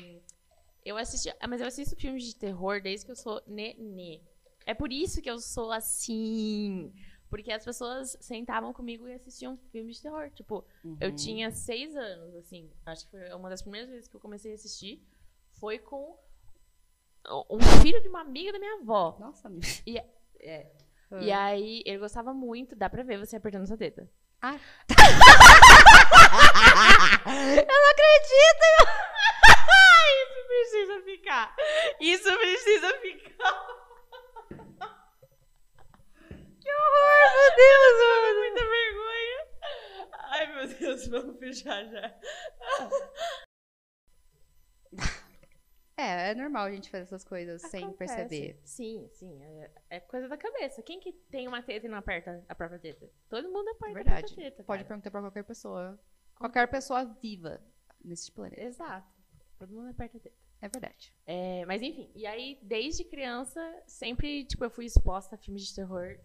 [0.84, 1.30] eu assisti.
[1.46, 4.22] Mas eu assisto filmes de terror desde que eu sou nenê.
[4.70, 6.92] É por isso que eu sou assim.
[7.28, 10.30] Porque as pessoas sentavam comigo e assistiam filmes de terror.
[10.30, 10.64] Tipo,
[11.00, 11.16] eu Uhum.
[11.16, 12.70] tinha seis anos, assim.
[12.86, 15.02] Acho que foi uma das primeiras vezes que eu comecei a assistir.
[15.58, 16.16] Foi com
[17.50, 19.16] um filho de uma amiga da minha avó.
[19.18, 19.50] Nossa,
[20.40, 20.70] É.
[21.10, 21.18] Ah.
[21.20, 24.08] E aí, ele gostava muito, dá pra ver você apertando sua teta.
[24.40, 24.52] Eu
[27.66, 28.66] não acredito!
[30.22, 31.54] Isso precisa ficar.
[32.00, 33.79] Isso precisa ficar.
[37.00, 38.38] Horror, meu Deus, mano!
[38.38, 39.40] Muita vergonha.
[40.12, 42.20] Ai, meu Deus, vamos fechar já.
[45.96, 48.16] É, é normal a gente fazer essas coisas sem Acontece.
[48.16, 48.60] perceber.
[48.64, 49.42] Sim, sim.
[49.42, 50.82] É, é coisa da cabeça.
[50.82, 53.10] Quem que tem uma teta e não aperta a própria teta?
[53.28, 54.18] Todo mundo aperta Verdade.
[54.18, 54.64] a própria teta.
[54.64, 54.88] Pode cara.
[54.88, 56.00] perguntar pra qualquer pessoa.
[56.38, 57.60] Qualquer pessoa viva
[58.02, 58.62] nesse planeta.
[58.62, 59.06] Exato.
[59.58, 60.36] Todo mundo aperta a teta.
[60.62, 61.14] É verdade.
[61.26, 65.74] É, mas enfim, e aí, desde criança, sempre, tipo, eu fui exposta a filmes de
[65.74, 66.18] terror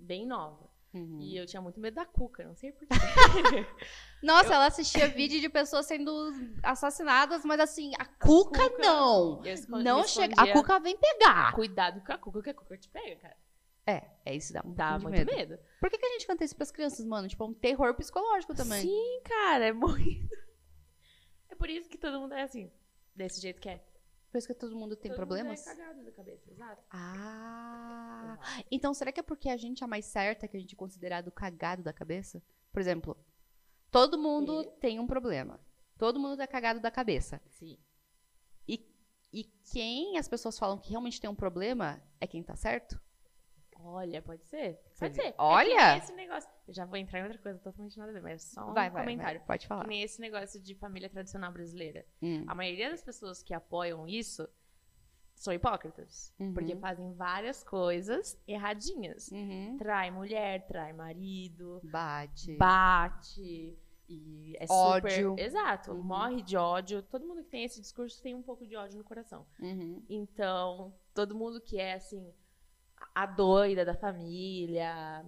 [0.00, 0.68] bem nova.
[0.92, 1.18] Uhum.
[1.20, 2.88] E eu tinha muito medo da Cuca, não sei porquê.
[4.22, 6.10] Nossa, ela assistia vídeo de pessoas sendo
[6.64, 9.44] assassinadas, mas assim, a Cuca, Cuca- não.
[9.44, 10.34] Eu escon- Não chega.
[10.36, 10.52] A.
[10.52, 11.52] Cuca vem pegar.
[11.54, 13.36] Cuidado com a Cuca, que a Cuca te pega, cara.
[13.86, 15.58] É, é isso, dá um Dá muito de medo.
[15.80, 17.28] Por que, que a gente canta isso pras crianças, mano?
[17.28, 18.82] Tipo, é um terror psicológico também.
[18.82, 20.28] Sim, cara, é muito.
[21.48, 22.70] É por isso que todo mundo é assim,
[23.14, 23.84] desse jeito que é.
[24.30, 25.60] Por isso que todo mundo tem Todo problemas?
[25.60, 26.82] Mundo é cagado da cabeça, exato.
[26.90, 28.38] Ah.
[28.70, 31.30] Então, será que é porque a gente é mais certa que a gente é considerado
[31.32, 32.42] cagado da cabeça?
[32.72, 33.16] Por exemplo,
[33.90, 35.60] todo mundo tem um problema.
[35.98, 37.40] Todo mundo tá cagado da cabeça.
[37.48, 37.76] Sim.
[39.32, 43.00] E quem as pessoas falam que realmente tem um problema é quem tá certo?
[43.84, 44.80] Olha, pode ser.
[44.98, 45.22] Pode ser.
[45.22, 45.88] É que Olha!
[45.90, 46.50] nem esse negócio.
[46.68, 48.90] Eu já vou entrar em outra coisa totalmente nada a ver, mas só um vai,
[48.90, 49.38] vai, comentário.
[49.40, 49.46] vai.
[49.46, 49.86] Pode Que falar.
[49.86, 52.04] nem esse negócio de família tradicional brasileira.
[52.22, 52.44] Hum.
[52.46, 54.48] A maioria das pessoas que apoiam isso
[55.34, 56.34] são hipócritas.
[56.38, 56.52] Uhum.
[56.52, 59.30] Porque fazem várias coisas erradinhas.
[59.32, 59.76] Uhum.
[59.78, 62.56] Trai mulher, trai marido, Bate.
[62.56, 63.78] bate.
[64.12, 65.30] E é Ódio.
[65.30, 65.38] super.
[65.44, 66.02] Exato, Uhum.
[66.02, 67.00] morre de ódio.
[67.00, 69.46] Todo mundo que tem esse discurso tem um pouco de ódio no coração.
[69.60, 70.04] Uhum.
[70.10, 72.28] Então, todo mundo que é assim,
[73.22, 75.24] a doida da família.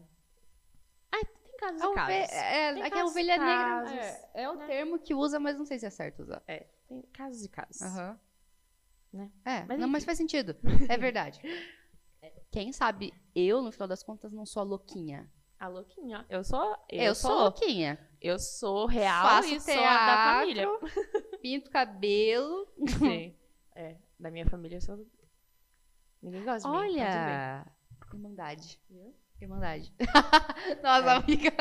[1.13, 2.13] Ai, tem casos A e casos.
[2.15, 4.67] é, Tem é a casos e ovelha negra casos, é, é o né?
[4.67, 6.43] termo que usa, mas não sei se é certo usar.
[6.47, 7.83] É, tem casos e casos.
[7.83, 8.19] Aham.
[9.13, 9.31] Né?
[9.45, 10.57] É, Mas não, mas faz sentido.
[10.89, 11.39] É verdade.
[12.51, 15.31] Quem sabe eu, no final das contas, não sou a louquinha.
[15.59, 16.25] A louquinha.
[16.31, 16.63] Eu sou.
[16.89, 17.41] Eu, Eu, sou sou.
[17.41, 17.99] louquinha.
[18.21, 20.69] Eu sou real Faço e sou a da teatro, família.
[21.43, 22.67] Pinto cabelo.
[22.99, 23.37] Sim.
[23.75, 25.07] É, da minha família eu sou.
[26.23, 26.93] Ninguém gosta de mim.
[26.93, 27.67] então Olha!
[28.17, 28.81] Irmandade.
[28.91, 29.15] Viu?
[29.41, 29.93] Irmandade.
[30.83, 31.17] Nossa, É.
[31.17, 31.53] amiga.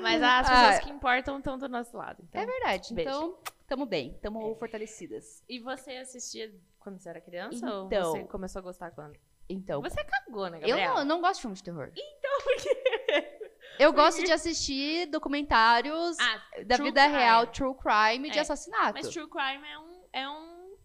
[0.00, 0.80] Mas as pessoas Ah.
[0.80, 2.22] que importam estão do nosso lado.
[2.28, 2.40] Então.
[2.40, 2.92] É verdade.
[2.94, 3.10] beijo.
[3.10, 4.12] Então, tamo bem.
[4.20, 4.54] Tamo É.
[4.58, 5.42] fortalecidas.
[5.48, 7.56] E você assistia quando você era criança?
[7.56, 7.88] Então.
[8.08, 9.18] Ou você começou a gostar quando?
[9.48, 10.92] Então, Você cagou, né, eu Gabriela?
[10.94, 11.90] não, eu não gosto de filme de terror.
[11.94, 13.38] Então, por quê?
[13.78, 17.18] Eu gosto de assistir documentários Ah, da vida crime.
[17.18, 18.92] real, true crime, de É, assassinato.
[18.94, 20.02] mas true crime é um...
[20.12, 20.76] É um,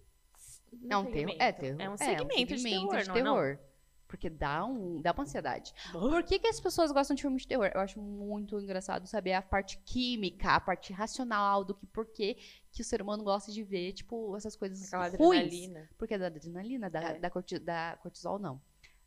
[0.90, 1.36] É um terror.
[1.40, 1.82] É, terror.
[1.82, 3.60] É um É, segmento, segmento de terror, de não é não?
[4.08, 5.74] Porque dá, um, dá uma ansiedade.
[5.92, 7.70] Por que, que as pessoas gostam de filmes de terror?
[7.74, 12.38] Eu acho muito engraçado saber a parte química, a parte racional do que por que,
[12.80, 15.42] o ser humano gosta de ver, tipo, essas coisas Aquela ruins.
[15.48, 15.90] adrenalina.
[15.98, 17.20] Porque é da adrenalina, da, É.
[17.20, 18.62] da, corti- da cortisol, não.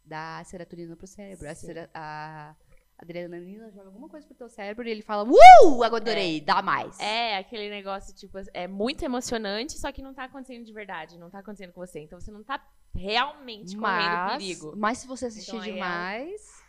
[0.04, 1.48] Da serotonina pro cérebro.
[1.48, 2.54] A, sera- a
[2.98, 6.98] adrenalina joga alguma coisa pro teu cérebro e ele fala, uh, agora adorei, dá mais.
[7.00, 11.30] É, aquele negócio, tipo, é muito emocionante, só que não tá acontecendo de verdade, não
[11.30, 12.00] tá acontecendo com você.
[12.00, 12.62] Então você não tá
[12.94, 14.74] realmente correndo mas, perigo.
[14.76, 16.60] mas se você assistir Então, é- demais...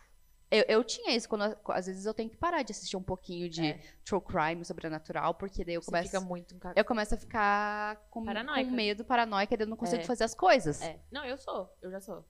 [0.54, 3.48] Eu, eu tinha isso, quando às vezes eu tenho que parar de assistir um pouquinho
[3.48, 3.80] de É.
[4.04, 8.22] true crime, sobrenatural, porque daí eu Você começo, fica muito eu começo a ficar com,
[8.22, 8.68] Paranoica.
[8.68, 10.04] com medo, paranoica, daí eu não consigo É.
[10.04, 10.82] fazer as coisas.
[10.82, 11.00] É.
[11.10, 12.22] Não, eu sou, eu já sou.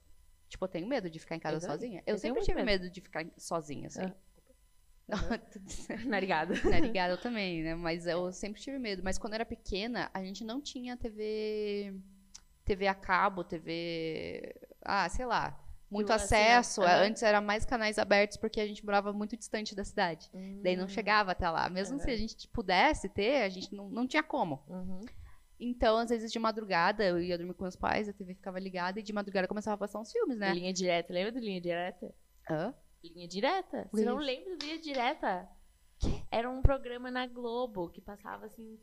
[0.47, 2.01] Tipo, eu tenho medo de ficar em casa Eu sozinha.
[2.07, 2.83] Eu, Eu sempre tive medo.
[2.83, 4.03] medo de ficar sozinha, assim.
[4.03, 4.15] Ah.
[6.05, 6.53] Não é ligado?
[6.61, 7.11] Tá ligado?
[7.11, 7.75] Eu também, né?
[7.75, 9.01] Mas eu sempre tive medo.
[9.03, 11.93] Mas quando eu era pequena, a gente não tinha TV.
[12.65, 14.55] TV a cabo, TV.
[14.83, 15.59] Ah, sei lá.
[15.89, 16.81] Muito Tu acesso.
[16.81, 17.03] Aham.
[17.07, 20.29] Antes era mais canais abertos porque a gente morava muito distante da cidade.
[20.63, 20.89] Daí não Hum.
[20.89, 21.69] chegava até lá.
[21.69, 22.17] Mesmo se a Aham.
[22.17, 24.63] gente pudesse ter, a gente não, não tinha como.
[24.67, 25.01] Uhum.
[25.59, 28.99] Então, às vezes, de madrugada, eu ia dormir com meus pais, a TV ficava ligada
[28.99, 30.51] e de madrugada começava a passar uns filmes, né?
[30.53, 32.13] Linha direta, lembra do linha direta?
[32.49, 32.73] Hã?
[33.03, 33.83] Linha direta?
[33.83, 35.47] Que Você é não lembra do linha direta?
[36.31, 38.77] Era um programa na Globo que passava assim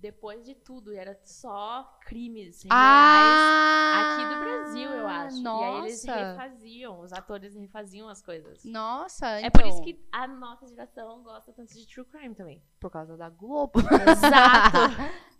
[0.00, 4.14] depois de tudo, era só crimes reais Ah!
[4.14, 5.42] aqui do Brasil, eu acho.
[5.42, 5.64] Nossa!
[5.64, 8.64] E aí eles refaziam, os atores refaziam as coisas.
[8.64, 12.62] Nossa, É então, por isso que a nossa geração gosta tanto de true crime também.
[12.78, 13.80] Por causa da Globo.
[14.10, 14.78] Exato.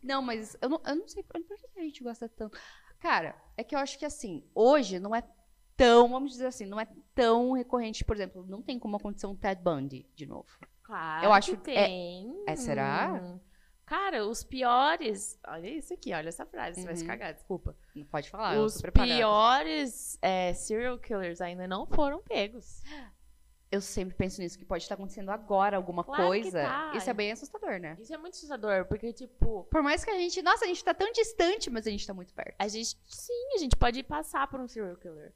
[0.02, 2.58] Não, mas eu não, eu não sei por, que a gente gosta tanto.
[2.98, 5.22] Cara, é que eu acho que assim, hoje não é
[5.76, 9.34] tão, vamos dizer assim, não é tão recorrente, por exemplo, não tem como acontecer um
[9.34, 10.48] Ted Bundy de novo.
[10.82, 12.44] Claro Eu acho que é- tem.
[12.46, 13.20] é, será?
[13.22, 13.40] Hum.
[13.90, 15.36] Cara, os piores.
[15.48, 16.80] Olha isso aqui, olha essa frase.
[16.80, 17.08] Você vai se Uhum.
[17.08, 17.76] cagar, desculpa.
[17.92, 22.84] Não pode falar, eu os piores é, serial killers ainda não foram pegos.
[23.68, 26.62] Eu sempre penso nisso, que pode estar acontecendo agora alguma Claro coisa.
[26.62, 26.92] tá.
[26.94, 27.96] Isso é bem assustador, né?
[28.00, 30.94] Isso é muito assustador, porque, tipo, Por mais que a gente, nossa, a gente tá
[30.94, 32.54] tão distante, mas a gente tá muito perto.
[32.60, 32.96] a gente.
[33.06, 35.32] Sim, a gente pode passar por um serial killer.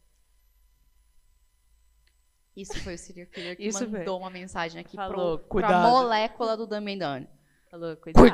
[2.57, 3.89] Isso foi o serial killer que Isso foi.
[3.99, 7.29] mandou uma mensagem aqui Falou, pro, pra "Cuidado." molécula do Dumb and Dumb.
[7.75, 8.25] Falou, cuidado.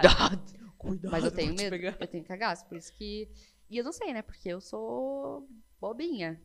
[0.76, 1.11] Cuidado!
[1.11, 3.26] Mas eu tenho medo, eu tenho cagaço, por isso que...
[3.70, 5.48] E eu não sei, né, porque eu sou
[5.81, 6.38] bobinha.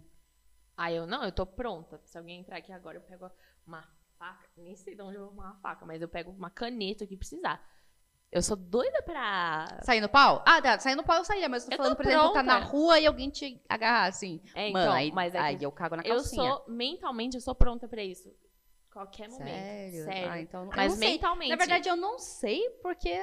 [0.77, 1.99] Ah, eu não, eu tô pronta.
[2.05, 3.29] Se alguém entrar aqui agora, eu pego
[3.67, 3.86] uma
[4.17, 4.47] faca.
[4.55, 7.17] Nem sei de onde eu vou arrumar uma faca, mas eu pego uma caneta que
[7.17, 7.62] precisar.
[8.31, 9.79] Eu sou doida pra.
[9.84, 10.41] Sair no pau?
[10.45, 12.34] Ah, tá, sair no pau eu sairia, mas eu tô Eu tô falando, por exemplo,
[12.34, 14.41] tá na rua e alguém te agarrar, assim.
[14.53, 16.49] É, Mano, então, aí, mas é aí eu cago na eu calcinha.
[16.49, 18.34] sou, mentalmente, eu sou pronta pra isso.
[18.95, 19.49] Qualquer momento.
[19.49, 20.05] Sério?
[20.05, 20.31] Sério.
[20.31, 21.49] Ah, então, eu mas mentalmente.
[21.49, 23.13] Na verdade, eu não sei porque...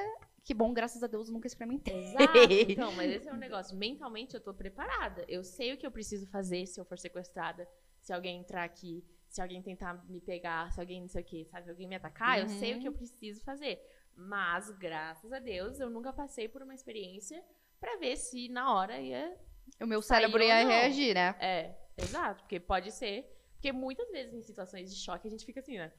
[0.43, 1.95] Que bom, graças a Deus, eu nunca experimentei.
[1.95, 2.31] Exato.
[2.69, 3.75] Então, mas esse é um negócio.
[3.75, 5.25] Mentalmente eu tô preparada.
[5.27, 7.67] Eu sei o que eu preciso fazer se eu for sequestrada,
[7.99, 11.43] se alguém entrar aqui, se alguém tentar me pegar, se alguém não sei o que,
[11.45, 13.81] sabe, alguém me atacar, eu sei o que eu preciso fazer.
[14.15, 17.43] Mas, graças a Deus, eu nunca passei por uma experiência
[17.79, 19.35] pra ver se na hora ia.
[19.81, 21.35] O meu cérebro ia reagir, né?
[21.39, 22.43] É, exato.
[22.43, 23.27] Porque pode ser.
[23.63, 25.89] Porque muitas vezes em situações de choque a gente fica assim, né?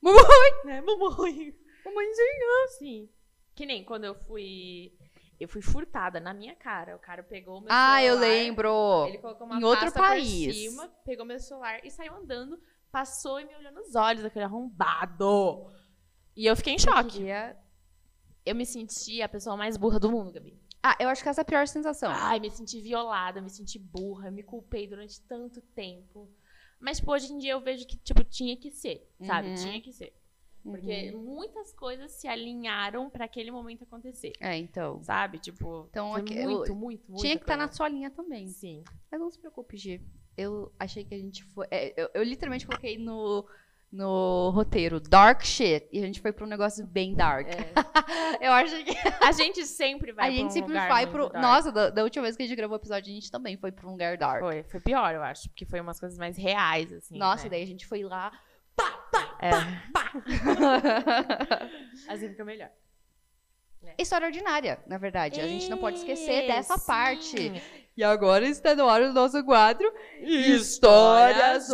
[0.00, 0.64] Mamãe!
[0.64, 1.54] Né, mamãe?
[1.84, 2.68] Mamãezinha!
[2.78, 3.08] Sim.
[3.54, 4.94] Que nem quando eu fui.
[5.38, 6.96] Eu fui furtada na minha cara.
[6.96, 9.06] O cara pegou meu Ah, eu celular, lembro!
[9.08, 10.56] Ele colocou uma Em outro país.
[10.56, 12.58] cima, pegou meu celular e saiu andando,
[12.90, 15.70] passou e me olhou nos olhos, aquele arrombado.
[16.34, 17.18] E eu fiquei em Eu choque.
[17.18, 17.58] queria-
[18.46, 20.58] Eu me senti a pessoa mais burra do mundo, Gabi.
[20.90, 22.10] Ah, eu acho que essa é a pior sensação.
[22.10, 26.28] Ai, me senti violada, me senti burra, me culpei durante tanto tempo.
[26.80, 29.48] Mas, tipo, hoje em dia eu vejo que, tipo, tinha que ser, sabe?
[29.48, 29.54] Uhum.
[29.56, 30.14] Tinha que ser.
[30.62, 34.32] Porque muitas coisas se alinharam pra aquele momento acontecer.
[34.40, 35.02] É, então.
[35.02, 35.38] Sabe?
[35.38, 36.74] Tipo, Então, foi muito, eu- muito,
[37.10, 37.20] muito.
[37.20, 38.48] Tinha que estar na sua linha também.
[38.48, 38.82] Sim.
[39.10, 40.00] Mas não se preocupe, Gi.
[40.36, 41.66] Eu achei que a gente foi.
[41.70, 43.46] é, eu, eu literalmente coloquei no,
[43.90, 45.88] no roteiro Dark Shit.
[45.92, 47.48] E a gente foi pra um negócio bem dark.
[47.48, 47.72] É.
[48.46, 48.96] Eu achei que.
[49.20, 51.28] A gente sempre vai a gente um sempre vai pro.
[51.28, 51.42] dark.
[51.42, 53.72] Nossa, da, da última vez que a gente gravou o episódio, a gente também foi
[53.72, 54.40] pra um lugar dark.
[54.40, 55.48] Foi, foi pior, eu acho.
[55.48, 57.18] Porque foi umas coisas mais reais, assim.
[57.18, 57.50] Nossa, e né?
[57.50, 58.32] daí a gente foi lá.
[59.40, 59.50] É.
[62.08, 62.70] Assim fica melhor.
[63.98, 65.40] História ordinária, na verdade.
[65.40, 66.86] A gente não pode esquecer dessa Sim.
[66.86, 67.62] parte.
[67.96, 71.70] E agora está no ar o nosso quadro Histórias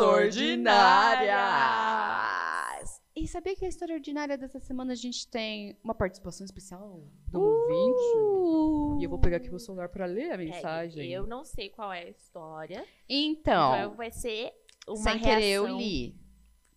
[1.64, 3.02] Ordinárias.
[3.16, 7.40] E sabia que a história ordinária dessa semana a gente tem uma participação especial do
[7.40, 9.00] ouvinte?
[9.00, 11.10] E eu vou pegar aqui o celular para ler a É, mensagem.
[11.12, 12.84] eu não sei qual é a história.
[13.08, 14.52] Então, Então vai ser
[14.88, 16.16] uma sem querer eu reação- li.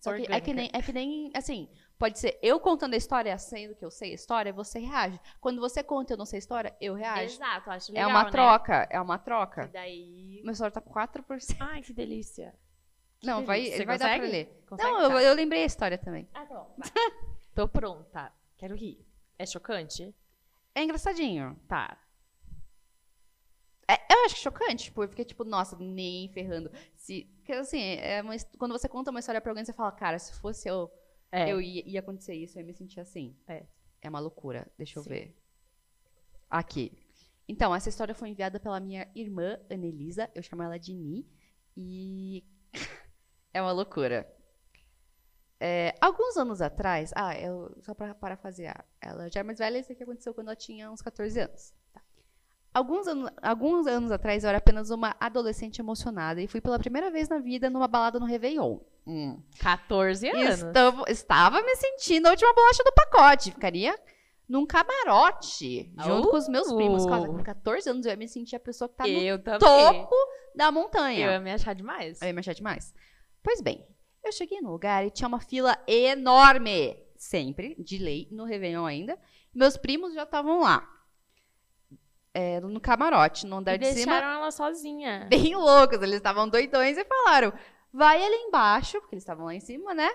[0.00, 3.36] Só que é que, nem, é que nem, assim, pode ser eu contando a história
[3.38, 5.20] sendo que eu sei a história, você reage.
[5.40, 7.34] Quando você conta e eu não sei a história, eu reajo.
[7.34, 8.30] Exato, acho é legal, uma né?
[8.30, 9.66] troca, é uma E troca.
[9.68, 10.40] daí...
[10.44, 11.56] Meu celular tá com 4%.
[11.60, 12.54] Ai, que delícia.
[13.22, 13.78] Não, vai, delícia.
[13.78, 14.64] Você vai dar pra ler.
[14.68, 14.90] Consegue?
[14.92, 15.22] Não, eu, Tá.
[15.22, 16.28] eu lembrei a história também.
[16.32, 16.74] Ah, tá bom.
[16.78, 16.90] vai.
[17.54, 18.32] Tô pronta.
[18.56, 19.04] Quero rir.
[19.36, 20.14] É chocante?
[20.74, 21.58] É engraçadinho.
[21.66, 21.98] Tá.
[23.90, 26.70] É, eu acho chocante, tipo, eu fiquei tipo, nossa, nem ferrando.
[26.94, 30.18] Se, porque assim, é uma quando você conta uma história pra alguém, você fala, cara,
[30.18, 30.90] se fosse eu,
[31.30, 31.52] É.
[31.52, 33.36] eu ia, ia acontecer isso, eu ia me sentir assim.
[33.46, 33.66] É.
[34.00, 34.70] É uma loucura.
[34.76, 35.10] Deixa eu Sim.
[35.10, 35.36] ver.
[36.48, 36.92] Aqui.
[37.48, 40.30] Então, essa história foi enviada pela minha irmã, Anelisa.
[40.34, 41.26] Eu chamo ela de Ni.
[41.76, 42.44] E
[43.52, 44.30] é uma loucura.
[45.60, 49.90] É, alguns anos atrás, ah, eu, só pra parafasear, ela já é mais velha, isso
[49.90, 51.74] aqui aconteceu quando ela tinha uns 14 anos.
[51.92, 52.00] Tá.
[52.72, 57.10] Alguns, anos, alguns anos atrás, eu era apenas uma adolescente emocionada e fui pela primeira
[57.10, 58.78] vez na vida numa balada no Réveillon.
[59.08, 59.42] Hum.
[59.58, 60.62] 14 anos.
[60.62, 63.50] Estava, estava me sentindo a última bolacha do pacote.
[63.50, 63.98] Ficaria
[64.46, 67.04] num camarote, junto com os meus primos.
[67.06, 67.08] Uh.
[67.08, 69.58] Com 14 anos, eu ia me sentir a pessoa que tá no também.
[69.58, 70.14] topo
[70.54, 71.26] da montanha.
[71.26, 72.20] Eu ia me achar demais.
[72.20, 72.94] Eu ia me achar demais.
[73.42, 73.86] Pois bem,
[74.22, 76.96] eu cheguei no lugar e tinha uma fila enorme.
[77.16, 79.18] Sempre, de lei, no Réveillon ainda.
[79.52, 80.88] Meus primos já estavam lá.
[82.32, 85.26] É, no camarote, no andar E de cima deixaram ela sozinha.
[85.28, 86.00] bem loucos.
[86.00, 87.52] Eles estavam doidões e falaram:
[87.92, 90.10] vai ali embaixo, porque eles estavam lá em cima, né?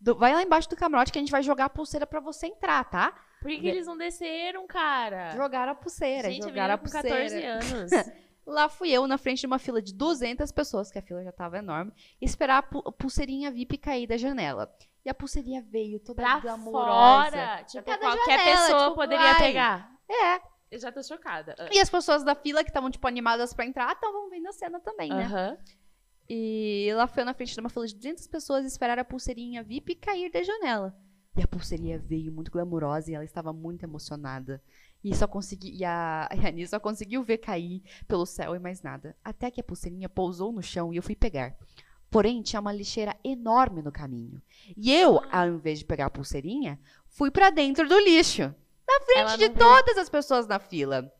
[0.00, 2.46] Do- vai lá embaixo do camarote que a gente vai jogar a pulseira pra você
[2.46, 3.12] entrar, tá?
[3.40, 5.30] Por que, que eles não desceram, cara?
[5.30, 6.30] Jogaram a pulseira.
[6.30, 7.08] Gente, a jogaram a com pulseira.
[7.10, 7.90] 14 anos.
[8.46, 11.32] Lá fui eu, na frente de uma fila de 200 pessoas, que a fila já
[11.32, 14.70] tava enorme, esperar a pu- pulseirinha VIP cair da janela.
[15.02, 17.30] E a pulseirinha veio toda pra glamourosa.
[17.30, 17.64] fora.
[17.64, 19.90] Tipo, qualquer janela, pessoa tipo, poderia pegar.
[20.10, 20.40] É.
[20.70, 21.54] Eu já tô chocada.
[21.72, 24.78] E as pessoas da fila que estavam, tipo, animadas pra entrar, estavam vendo a cena
[24.80, 25.56] também, né?
[26.28, 29.94] E lá foi na frente de uma fila de 200 pessoas esperar a pulseirinha VIP
[29.96, 30.96] cair da janela.
[31.36, 34.62] E a pulseirinha veio muito glamurosa e ela estava muito emocionada.
[35.02, 38.82] E só consegui, e a, a Anis só conseguiu ver cair pelo céu e mais
[38.82, 39.16] nada.
[39.22, 41.56] Até que a pulseirinha pousou no chão e eu fui pegar.
[42.10, 44.40] Porém, tinha uma lixeira enorme no caminho.
[44.76, 48.42] E eu, ao invés de pegar a pulseirinha, fui pra dentro do lixo.
[48.86, 49.56] Na frente Ela de viu.
[49.56, 51.12] todas as pessoas na fila.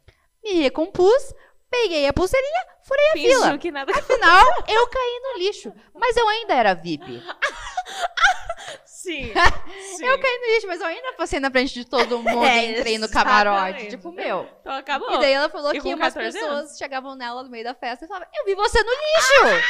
[0.43, 1.35] Me recompus,
[1.83, 3.45] peguei a pulseirinha, furei a fila.
[3.45, 5.73] Fingiu que nada Afinal, eu caí no lixo.
[5.95, 7.03] Mas eu ainda era VIP.
[8.87, 9.33] Sim.
[9.97, 10.07] Sim.
[10.07, 12.79] Eu caí no lixo, mas eu ainda passei na frente de todo mundo É, e
[12.79, 13.89] entrei no camarote.
[13.89, 14.49] Tipo, meu.
[14.61, 15.13] Então acabou.
[15.13, 18.05] E daí ela falou E que umas 14 pessoas chegavam nela no meio da festa
[18.05, 19.65] e falavam: Eu vi você no lixo!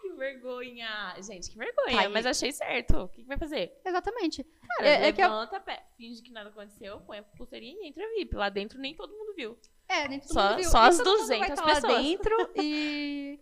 [0.00, 1.14] Que vergonha.
[1.20, 2.02] Gente, que vergonha.
[2.02, 2.08] Tá.
[2.08, 2.96] Mas achei certo.
[3.02, 3.72] O que, que vai fazer?
[3.84, 4.44] Exatamente.
[4.76, 7.88] Cara, É- é que eu- levanta, pé, finge que nada aconteceu, põe a pulseirinha e
[7.88, 8.36] entra VIP.
[8.36, 9.58] Lá dentro nem todo mundo viu.
[9.92, 10.70] É, nem todo Só- mundo viu.
[10.70, 12.02] só as todo mundo vai 200 tá lá pessoas.
[12.04, 13.40] dentro e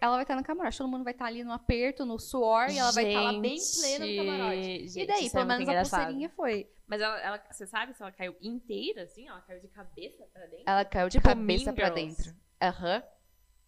[0.00, 0.78] ela vai estar no camarote.
[0.78, 3.56] Todo mundo vai estar ali no aperto, no suor e ela vai estar lá bem
[3.80, 4.88] plena no camarote.
[4.88, 6.00] Gente, e daí, é pelo muito menos a engraçado.
[6.00, 6.70] pulseirinha foi.
[6.88, 9.26] Mas ela, ela- você sabe se ela caiu inteira, assim?
[9.28, 10.64] Ela caiu de cabeça pra dentro?
[10.66, 12.34] Ela caiu de Tipo cabeça pra dentro.
[12.60, 13.02] Aham.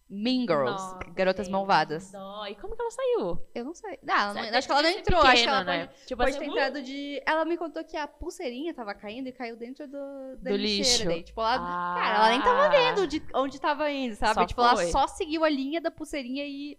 [0.07, 0.71] Mean Girls.
[0.71, 2.11] Nossa, Garotas gente, malvadas.
[2.11, 2.45] Dó.
[2.47, 3.47] E como que ela saiu?
[3.55, 3.97] Eu não sei.
[4.03, 5.19] Não, ela não- acho que ela não entrou.
[5.21, 5.85] acho que pequena, ela né?
[5.87, 7.21] pode, Tipo pode assim, ter entrado de.
[7.25, 9.97] Ela me contou que a pulseirinha tava caindo e caiu dentro do,
[10.37, 10.57] da Do lixeira.
[10.57, 11.05] lixo.
[11.07, 11.95] Daí, tipo, ela, Ah.
[11.99, 14.35] cara, ela nem tava vendo de onde tava indo, sabe?
[14.35, 14.91] Só tipo, ela foi.
[14.91, 16.77] só seguiu a linha da pulseirinha e.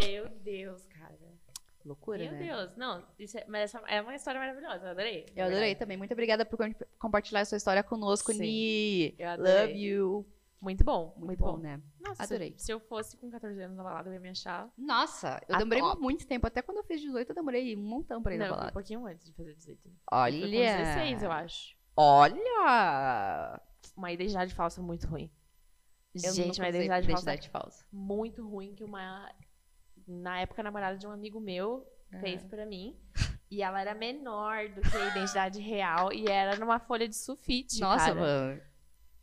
[0.00, 1.18] Meu Deus, cara.
[1.84, 2.38] Loucura, Meu né?
[2.38, 2.76] Deus.
[2.76, 4.84] Não, isso é, mas essa é uma história maravilhosa.
[4.86, 5.26] Eu adorei.
[5.34, 5.96] Eu adorei também.
[5.96, 9.14] Muito obrigada por com- compartilhar sua história conosco, Sim, Ni.
[9.18, 9.60] eu adorei.
[9.66, 10.26] Love you.
[10.60, 11.14] Muito bom.
[11.16, 11.80] Muito, bom, né?
[12.00, 12.54] Nossa, Adorei.
[12.58, 14.68] Se, eu fosse com 14 anos na balada, eu ia me achar.
[14.76, 16.02] Nossa, eu A demorei top.
[16.02, 16.46] muito tempo.
[16.46, 18.58] Até quando eu fiz 18, eu demorei um montão pra ir Não, na fui um
[18.58, 18.72] balada.
[18.72, 19.80] pouquinho antes de fazer 18.
[19.82, 20.46] Foi com Olha.
[20.48, 21.76] 16, eu acho.
[21.96, 23.60] Olha!
[23.96, 25.30] Uma identidade falsa muito ruim.
[26.14, 27.84] Eu Gente, uma identidade, falsa identidade falsa.
[27.92, 29.30] muito ruim que uma.
[30.06, 31.86] Na época, namorada de um amigo meu
[32.20, 32.98] fez pra mim.
[33.50, 36.12] E ela era menor do que a identidade real.
[36.12, 37.80] E era numa folha de sulfite.
[37.80, 38.14] Nossa, cara.
[38.20, 38.60] mano.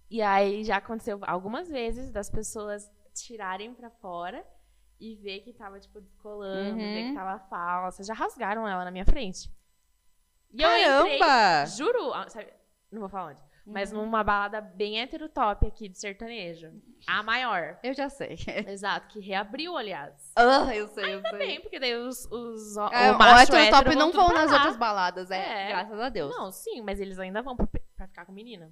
[0.09, 4.45] E aí já aconteceu algumas vezes das pessoas tirarem pra fora
[4.99, 6.93] e ver que tava, tipo, descolando, Uhum.
[6.93, 8.03] ver que tava falsa.
[8.03, 9.51] Já rasgaram ela na minha frente.
[10.53, 10.69] E eu
[11.01, 11.65] entrei, Caramba!
[11.65, 12.53] juro, sabe,
[12.91, 14.03] não vou falar onde, mas Uhum.
[14.05, 16.71] numa balada bem heterotop aqui de sertanejo.
[17.07, 17.77] A maior.
[17.83, 18.37] Eu já sei.
[18.67, 20.31] Exato, que reabriu, aliás.
[20.35, 21.31] Ah, eu sei, eu sei.
[21.31, 24.29] Também, porque daí os, os o, É, o o macho hétero top hétero não vão
[24.29, 24.57] nas lá.
[24.57, 25.65] outras baladas, é.
[25.65, 25.67] É.
[25.69, 26.33] Graças a Deus.
[26.33, 28.71] Não, sim, mas eles ainda vão pra, pra ficar com menina.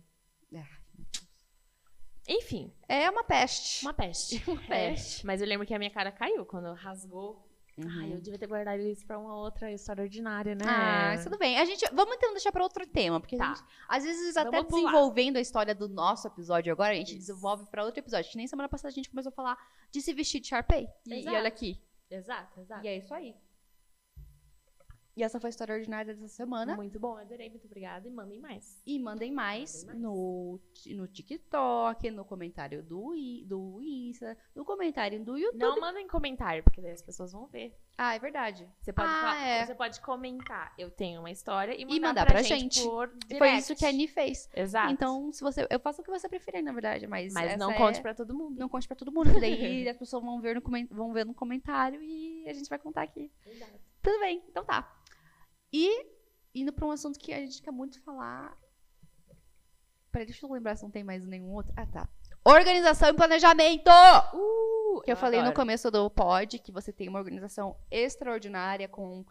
[2.27, 3.83] Enfim, É uma peste.
[3.85, 4.41] uma peste.
[4.49, 5.25] Uma É, peste.
[5.25, 7.45] mas eu lembro que a minha cara caiu quando rasgou.
[7.75, 7.87] Uhum.
[8.01, 10.63] Ai, eu devia ter guardado isso pra uma outra história ordinária, né?
[10.67, 11.57] Ah, tudo bem.
[11.57, 13.53] A gente, vamos então deixar para outro tema, porque a Tá.
[13.55, 14.91] gente, às vezes até Vamos pular.
[14.91, 17.17] desenvolvendo a história do nosso episódio agora, a gente Isso.
[17.17, 18.29] desenvolve para outro episódio.
[18.29, 19.57] Que nem semana passada a gente começou a falar
[19.91, 20.87] de se vestir de Sharpay.
[21.07, 21.81] E, e olha aqui.
[22.11, 22.85] Exato, exato.
[22.85, 23.35] E é isso aí.
[25.15, 26.75] E essa foi a história ordinária dessa semana.
[26.75, 28.07] Muito bom, adorei, muito obrigada.
[28.07, 28.81] E mandem mais.
[28.85, 30.01] E mandem mais, Mandem mais.
[30.01, 30.59] No,
[30.95, 35.59] no TikTok, no comentário do, I- do Insta, no comentário do YouTube.
[35.59, 37.77] Não mandem comentário, porque daí as pessoas vão ver.
[37.95, 38.67] Ah, é verdade.
[38.81, 39.65] Você pode, Ah, falar- é.
[39.67, 42.83] você pode comentar, eu tenho uma história, e mandar, mandar pra, pra gente, gente.
[42.83, 43.57] por Foi direct.
[43.59, 44.49] isso que a Annie fez.
[44.55, 44.91] Exato.
[44.91, 45.67] Então, se você.
[45.69, 47.31] Eu faço o que você preferir, na verdade, mas.
[47.33, 48.57] Mas não é- conte pra todo mundo.
[48.59, 52.01] Não conte pra todo mundo, daí as pessoas vão ver, no vão ver no comentário
[52.01, 53.31] e a gente vai contar aqui.
[53.45, 53.73] Exato.
[54.01, 54.91] Tudo bem, então tá.
[55.73, 56.05] E
[56.53, 58.55] indo pra um assunto que a gente quer muito falar.
[60.11, 61.73] Peraí, deixa eu lembrar se não tem mais nenhum outro.
[61.75, 62.07] Ah, tá.
[62.45, 63.89] Organização e planejamento!
[64.33, 65.55] Uh, Que eu, falei no adoro.
[65.55, 69.25] começo do pod que você tem uma organização extraordinária com,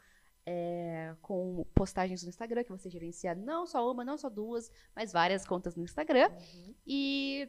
[0.46, 5.12] é, com postagens no Instagram, que você gerencia não só uma, não só duas, mas
[5.12, 6.31] várias contas no Instagram.
[6.31, 6.74] Uhum.
[6.87, 7.48] E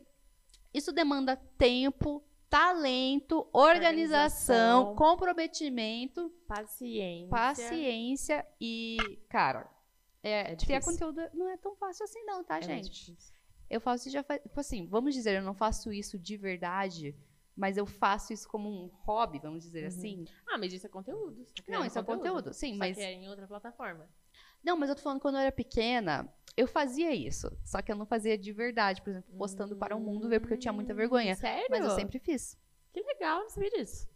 [0.74, 2.22] isso demanda tempo,
[2.58, 4.96] talento, organização, Organização.
[4.96, 7.28] comprometimento, Paciência.
[7.30, 9.68] paciência e, cara,
[10.22, 10.92] é, É criar difícil.
[11.12, 13.18] conteúdo não é tão fácil assim não, tá, É gente?
[13.70, 17.16] Eu faço isso já faz, tipo assim, vamos dizer, eu não faço isso de verdade,
[17.58, 19.88] mas eu faço isso como um hobby, vamos dizer Uhum.
[19.88, 20.26] assim.
[20.48, 21.44] Ah, mas isso é conteúdo.
[21.56, 24.08] tá Não, isso é conteúdo, sim, só mas que é em outra plataforma.
[24.64, 27.96] Não, mas eu tô falando quando eu era pequena, eu fazia isso, só que eu
[27.96, 30.94] não fazia de verdade, por exemplo, postando para o mundo ver porque eu tinha muita
[30.94, 31.68] vergonha, Hum, Sério?
[31.70, 32.58] mas eu sempre fiz.
[32.94, 34.08] Que legal, não sabia disso.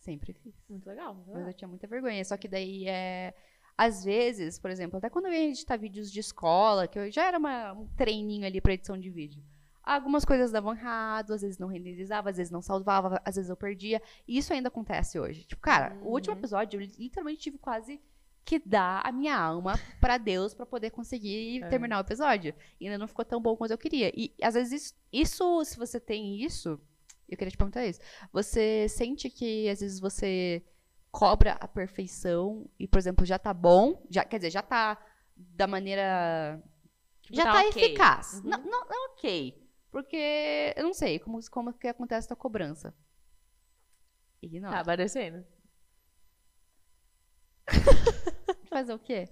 [0.00, 0.54] Sempre fiz.
[0.68, 1.14] Muito legal.
[1.14, 2.24] Muito Mas eu tinha muita vergonha.
[2.24, 3.32] Só que daí é.
[3.78, 7.24] Às vezes, por exemplo, até quando eu ia editar vídeos de escola, que eu já
[7.26, 9.42] era uma- um treininho ali pra edição de vídeo.
[9.82, 13.56] Algumas coisas davam errado, às vezes não renderizava, às vezes não salvava, às vezes eu
[13.56, 14.02] perdia.
[14.28, 15.44] E isso ainda acontece hoje.
[15.44, 16.40] Tipo, cara, o último Uhum.
[16.40, 18.00] episódio eu literalmente tive quase
[18.44, 21.68] que dar a minha alma pra Deus pra poder conseguir É.
[21.68, 22.54] terminar o episódio.
[22.80, 24.12] E ainda não ficou tão bom quanto eu queria.
[24.16, 26.80] E às vezes isso, se você tem isso,
[27.28, 28.00] eu queria te perguntar isso.
[28.32, 30.64] Você sente que às vezes você
[31.10, 34.98] cobra a perfeição e, por exemplo, já tá bom, já, quer dizer, já tá
[35.36, 36.62] da maneira.
[37.22, 37.82] Tipo, já tá tá, ok.
[37.84, 38.34] eficaz.
[38.34, 38.50] Uhum.
[38.50, 39.62] Não, não, não ok.
[39.90, 42.94] Porque eu não sei como, como que acontece a cobrança.
[44.40, 44.74] Ignora.
[44.74, 45.44] Tá aparecendo.
[48.72, 49.28] Fazer o quê?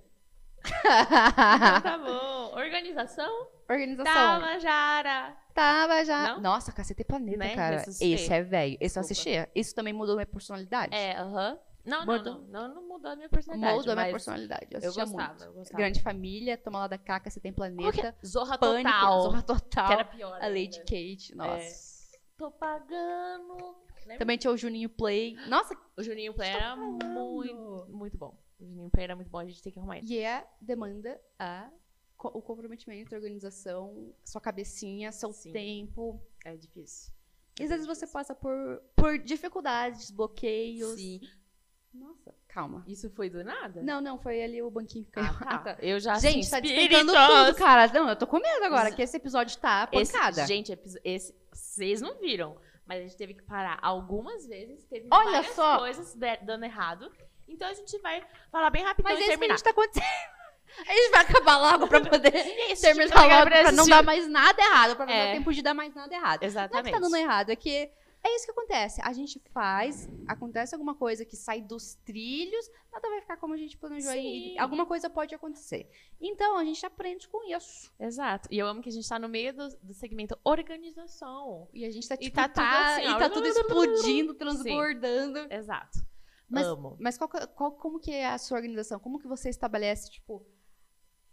[0.62, 2.55] Então tá bom.
[2.59, 3.48] Organização?
[3.68, 4.12] Organização.
[4.12, 5.37] Tabajara.
[5.55, 6.35] Tava já.
[6.35, 6.40] Não?
[6.40, 7.55] Nossa, Cacete e Planeta, Né?
[7.55, 7.76] cara.
[7.88, 8.76] Esse é velho.
[8.81, 9.50] Esse eu assistia.
[9.55, 10.94] Isso também mudou minha personalidade.
[10.94, 11.59] É, aham.
[11.83, 12.35] Não, não, Mudou.
[12.35, 12.74] não, não.
[12.74, 13.79] Não mudou a minha personalidade.
[13.79, 14.66] Mudou minha mas personalidade.
[14.70, 15.44] Eu, Eu gostava, muito.
[15.44, 15.79] eu gostava.
[15.79, 18.09] Grande Família, Toma lá da Caca, Você tem Planeta.
[18.09, 18.26] é?
[18.26, 19.22] Zorra Pânico, Total.
[19.22, 19.87] Zorra Total.
[19.87, 20.38] Que era pior.
[20.42, 20.79] A Lady.
[20.81, 22.11] Kate, nossa.
[22.37, 23.55] Tô pagando.
[24.03, 24.18] Lembra?
[24.18, 25.37] Também tinha o Juninho Play.
[25.48, 27.03] Nossa, O Juninho Play era falando.
[27.07, 28.37] muito, muito bom.
[28.61, 30.07] O Juninho Play era muito bom, a gente tem que arrumar ele.
[30.12, 31.70] e é demanda a,
[32.18, 35.53] o comprometimento, a organização, sua cabecinha, seu Sim.
[35.53, 36.20] tempo.
[36.44, 37.12] É difícil.
[37.59, 40.94] E às vezes você passa por, por dificuldades, bloqueios.
[41.01, 41.20] Sim.
[41.92, 42.85] Nossa, calma.
[42.87, 43.83] Isso foi do nada?
[43.83, 45.33] Não, não, foi ali o banquinho que caiu.
[45.40, 45.77] Ah, tá.
[45.81, 47.92] Eu já Gente, assim, tá despencando tudo, cara.
[47.92, 50.46] Não, eu tô com medo agora, Esse- que esse episódio tá Esse, pancada.
[50.46, 52.57] gente, episo- esse, vocês não viram,
[52.90, 54.85] mas a gente teve que parar algumas vezes.
[54.87, 55.79] Teve Olha várias só!
[55.79, 57.09] coisas dando errado.
[57.46, 59.57] Então a gente vai falar bem rapidão Mas e é isso que a terminar.
[59.57, 60.05] gente tá acontecendo.
[60.87, 62.33] A gente vai acabar logo pra poder
[62.70, 65.26] Isso, terminar logo, por pra não dar mais nada errado, pra não É.
[65.26, 66.26] dar tempo de dar mais nada errado.
[66.26, 66.92] Não é que Exatamente.
[66.94, 67.90] tá dando errado, é que
[68.22, 69.00] é isso que acontece.
[69.02, 73.56] A gente faz, acontece alguma coisa que sai dos trilhos, nada vai ficar como a
[73.56, 74.59] gente planejou Sim.
[74.59, 75.90] alguma coisa pode acontecer.
[76.20, 77.92] Então, a gente aprende com isso.
[77.98, 78.48] Exato.
[78.50, 81.68] E eu amo que a gente tá no meio do, do segmento organização.
[81.72, 83.18] E a gente tá, E tipo, tá tudo assim, e ó.
[83.18, 85.38] tá tudo explodindo, transbordando.
[85.52, 85.98] Exato.
[86.48, 86.96] Mas- Amo.
[87.00, 88.98] Mas qual, qual- como que é a sua organização?
[88.98, 90.44] Como que você estabelece, tipo,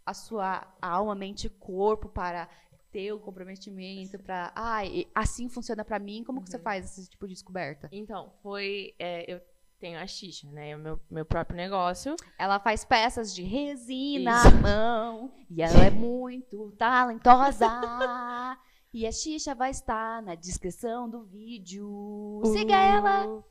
[0.06, 2.48] a sua alma, mente e corpo para
[2.90, 4.52] ter o comprometimento, para...
[4.54, 4.80] Ah,
[5.14, 6.24] assim funciona pra mim.
[6.24, 6.62] Como que você Uhum.
[6.62, 7.88] faz esse tipo de descoberta?
[7.92, 8.94] Então, foi.
[8.98, 9.40] é, eu
[9.78, 10.74] tenho a Xixa, né?
[10.76, 12.16] O meu, meu próprio negócio.
[12.38, 14.48] Ela faz peças de resina Isso.
[14.48, 17.66] à mão e ela é muito talentosa.
[18.92, 22.40] e a Xixa vai estar na descrição do vídeo.
[22.46, 23.26] Siga ela!
[23.26, 23.44] Uh.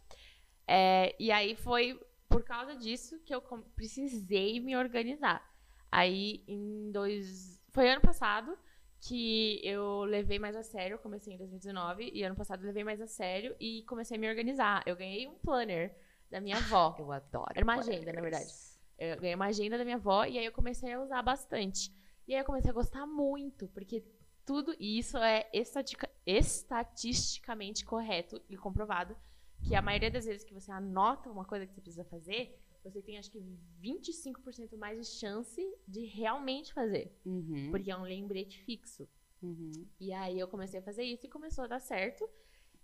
[0.67, 1.97] É, e aí foi
[2.27, 3.41] por causa disso que eu
[3.75, 5.41] precisei me organizar.
[5.89, 7.61] Aí em dois.
[7.71, 8.57] Foi ano passado
[8.99, 12.83] que eu levei mais a sério, eu comecei em 2019, e ano passado eu levei
[12.83, 14.83] mais a sério e comecei a me organizar.
[14.85, 15.95] Eu ganhei um planner
[16.29, 16.95] da minha avó.
[16.99, 17.51] Eu adoro.
[17.55, 18.45] Era uma agenda, na verdade.
[18.97, 21.91] Eu ganhei uma agenda da minha avó e aí eu comecei a usar bastante.
[22.27, 24.03] E aí eu comecei a gostar muito, porque
[24.45, 29.15] tudo isso é estatica- estatisticamente correto e comprovado.
[29.67, 33.01] Que a maioria das vezes que você anota uma coisa que você precisa fazer, você
[33.01, 33.39] tem acho que
[33.83, 37.11] 25% mais de chance de realmente fazer.
[37.25, 39.07] Uhum, Porque é um lembrete fixo.
[39.41, 39.71] uhum.
[39.99, 42.27] E aí eu comecei a fazer isso e começou a dar certo.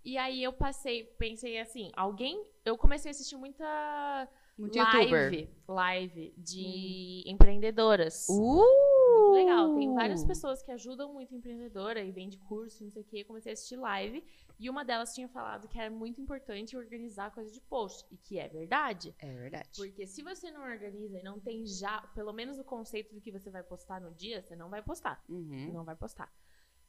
[0.04, 2.44] E aí eu passei, pensei assim, alguém.
[2.64, 4.28] Eu comecei a assistir muita
[4.58, 5.30] Muito youtuber.
[5.30, 8.26] live, live de empreendedoras.
[8.28, 8.93] Uh!
[9.34, 13.18] Legal, tem várias pessoas que ajudam muito empreendedora e vende curso, não sei o quê.
[13.20, 14.24] Eu comecei a assistir live
[14.58, 18.06] e uma delas tinha falado que era muito importante organizar coisa de post.
[18.10, 19.14] E que é verdade.
[19.18, 19.70] É verdade.
[19.76, 23.32] Porque se você não organiza e não tem já, pelo menos o conceito do que
[23.32, 25.22] você vai postar no dia, você não vai postar.
[25.28, 25.72] Uhum.
[25.72, 26.32] Não vai postar.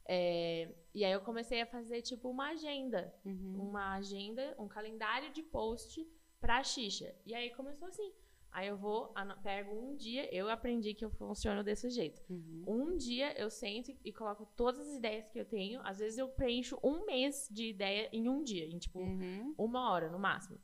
[0.08, 3.12] É, e aí eu comecei a fazer, tipo, uma agenda.
[3.24, 3.68] Uhum.
[3.68, 6.06] Uma agenda, um calendário de post
[6.40, 7.14] pra xixa.
[7.24, 8.12] E aí começou assim.
[8.56, 12.22] Aí eu vou, pego um dia, eu aprendi que eu funciono desse jeito.
[12.30, 12.64] Uhum.
[12.66, 15.78] Um dia eu sento e coloco todas as ideias que eu tenho.
[15.84, 19.54] Às vezes eu preencho um mês de ideia em um dia, em tipo Uhum.
[19.58, 20.58] uma hora no máximo.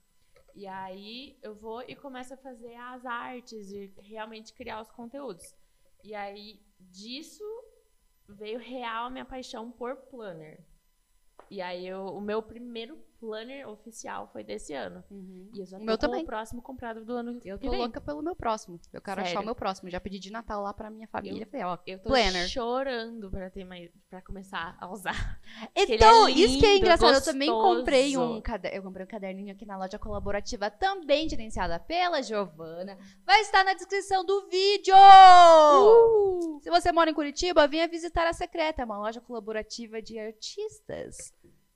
[0.55, 5.55] E aí eu vou e começo a fazer as artes e realmente criar os conteúdos.
[6.03, 7.45] E aí disso
[8.27, 10.65] veio real a minha paixão por planner.
[11.51, 15.05] E aí eu- o meu primeiro planner oficial foi desse ano.
[15.09, 15.49] Uhum.
[15.55, 16.23] E eu já O meu com também.
[16.25, 17.79] o próximo comprado do ano Eu tô vem.
[17.79, 18.81] louca pelo meu próximo.
[18.93, 19.43] Eu quero achar Sério?
[19.43, 19.89] o meu próximo.
[19.89, 21.45] Já pedi de Natal lá pra minha família.
[21.45, 22.49] Eu- Falei, ó, Eu tô planner.
[22.49, 25.13] chorando pra ter mais para começar a usar.
[25.77, 27.15] Então, é isso que é lindo, engraçado.
[27.15, 27.79] Eu também gostoso.
[27.79, 28.77] comprei um caderno.
[28.79, 32.99] Eu comprei um caderninho aqui na loja colaborativa, também gerenciada pela Giovana.
[33.25, 34.95] Vai estar na descrição do vídeo!
[34.95, 36.61] Uh!
[36.63, 41.33] Se você mora em Curitiba, venha visitar a Secreta, uma loja colaborativa de artistas.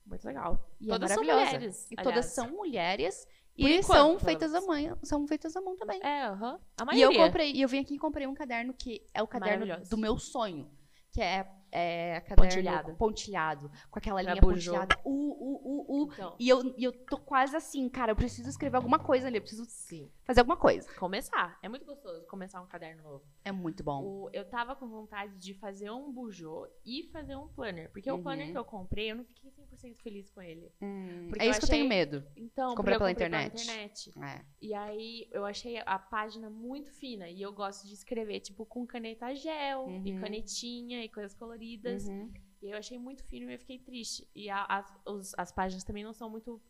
[0.06, 0.70] Muito legal.
[0.80, 1.52] E é todas são maravilhosa.
[1.56, 1.90] mulheres.
[1.90, 3.26] E todas são mulheres.
[3.58, 5.98] Por E enquanto, são feitas à mão, são feitas à mão também.
[6.02, 6.60] É, aham.
[6.78, 7.18] A E maioria.
[7.18, 9.96] eu comprei, e eu vim aqui e comprei um caderno que é o caderno do
[9.96, 10.70] meu sonho,
[11.10, 12.94] que é, é caderno Pontilhado.
[12.96, 14.96] pontilhado, com aquela linha pontilhada.
[15.04, 16.12] Uh, uh, uh, uh.
[16.12, 19.36] Então, E eu, e eu tô quase assim, cara, eu preciso escrever alguma coisa ali,
[19.38, 20.10] eu preciso sim.
[20.24, 20.92] fazer alguma coisa.
[20.94, 21.58] Começar.
[21.62, 23.24] É muito gostoso começar um caderno novo.
[23.44, 24.02] É muito bom.
[24.02, 27.90] O- eu tava com vontade de fazer um bujô e fazer um planner.
[27.92, 28.18] Porque Uhum.
[28.18, 30.72] o planner que eu comprei, eu não fiquei 100% feliz com ele.
[30.80, 32.26] Hum, é isso que eu tenho achei- medo.
[32.36, 33.62] Então, Comprou porque eu pela comprei internet.
[33.62, 34.12] internet.
[34.22, 34.44] É.
[34.60, 37.28] E aí, eu achei a página muito fina.
[37.28, 40.20] E eu gosto de escrever, tipo, com caneta gel e Uhum.
[40.20, 41.65] canetinha e coisas coloridas.
[42.08, 42.32] Uhum.
[42.62, 44.28] E eu achei muito fino e eu fiquei triste.
[44.34, 46.60] E a- as, os- as páginas também não são muito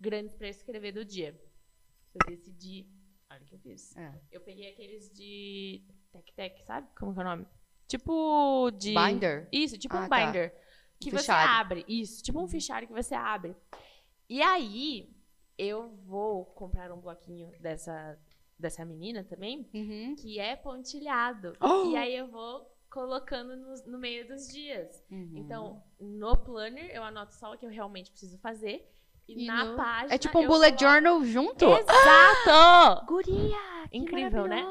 [0.00, 1.38] grandes pra escrever do dia.
[2.14, 2.86] Eu decidi.
[3.30, 3.96] Olha o que eu fiz.
[3.96, 4.20] É.
[4.30, 6.88] Eu peguei aqueles de tec-tec, sabe?
[6.98, 7.46] Como que é o nome?
[7.88, 8.94] Tipo de.
[8.94, 9.48] Binder.
[9.52, 10.26] Isso, tipo Ah, um tá.
[10.26, 10.54] binder.
[11.00, 11.50] Que você Fichário.
[11.60, 11.84] abre.
[11.88, 13.54] Isso, tipo um fichário que você abre.
[14.28, 15.14] E aí,
[15.58, 18.18] eu vou comprar um bloquinho dessa,
[18.58, 20.14] dessa menina também, Uhum.
[20.16, 21.52] que é pontilhado.
[21.60, 21.90] Oh!
[21.92, 22.66] E aí eu vou
[22.96, 25.04] colocando no, no meio dos dias.
[25.10, 25.32] Uhum.
[25.36, 28.90] Então, no planner, eu anoto só o que eu realmente preciso fazer.
[29.28, 30.14] E, E na no- página.
[30.14, 31.64] É tipo um bullet coloco- journal junto?
[31.66, 33.04] Exato!
[33.06, 33.56] Guria!
[33.90, 34.62] que Incrível, né?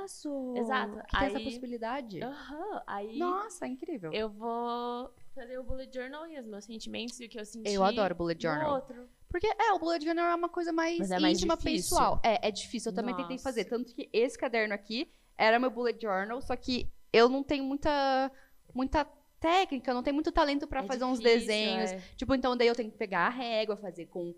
[0.58, 0.98] Exato.
[1.08, 2.22] Que tem essa Aí- possibilidade.
[2.24, 2.82] Aham.
[2.88, 4.12] Aí Nossa, incrível.
[4.12, 7.72] eu vou fazer o bullet journal e os meus sentimentos e o que eu senti.
[7.72, 8.76] Eu adoro bullet journal.
[8.76, 9.08] outro.
[9.30, 11.90] Porque, é, o bullet journal é uma coisa mais é mais íntima, difícil.
[11.96, 12.20] pessoal.
[12.24, 12.92] É, é difícil.
[12.92, 13.44] Eu também tentei Nossa.
[13.44, 13.66] fazer.
[13.66, 18.32] Tanto que esse caderno aqui era meu bullet journal, só que eu não tenho muita,
[18.74, 19.06] muita
[19.40, 21.92] técnica, eu não tenho muito talento pra É fazer uns difícil, desenhos.
[21.92, 22.00] é.
[22.16, 24.34] Tipo, então daí eu tenho que pegar a régua, fazer com,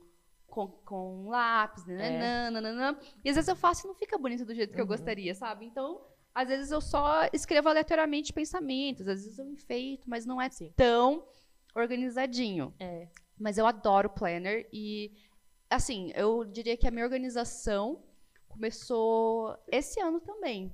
[0.48, 3.00] com, com lápis, nananã, nananã.
[3.24, 4.90] E às vezes eu faço e não fica bonito do jeito que eu Uhum.
[4.90, 5.66] gostaria, sabe?
[5.66, 6.02] Então,
[6.36, 10.72] às vezes eu só escrevo aleatoriamente pensamentos, às vezes eu enfeito, mas não é Sim.
[10.76, 11.26] tão
[11.76, 12.74] organizadinho.
[12.80, 13.08] É.
[13.40, 15.12] Mas eu adoro planner e,
[15.70, 18.04] assim, eu diria que a minha organização
[18.48, 20.74] começou esse ano também.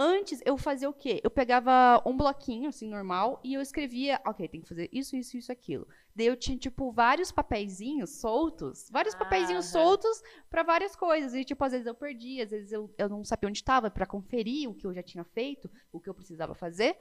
[0.00, 1.20] Antes, eu fazia o quê?
[1.24, 5.36] Eu pegava um bloquinho, assim, normal, e eu escrevia, ok, tem que fazer isso, isso,
[5.36, 5.88] isso, aquilo.
[6.14, 9.72] Daí eu tinha, tipo, vários papeizinhos soltos, vários Ah, papeizinhos aham.
[9.72, 11.34] soltos pra várias coisas.
[11.34, 14.06] E, tipo, às vezes eu perdi, às vezes eu, eu não sabia onde estava pra
[14.06, 16.96] conferir o que eu já tinha feito, o que eu precisava fazer.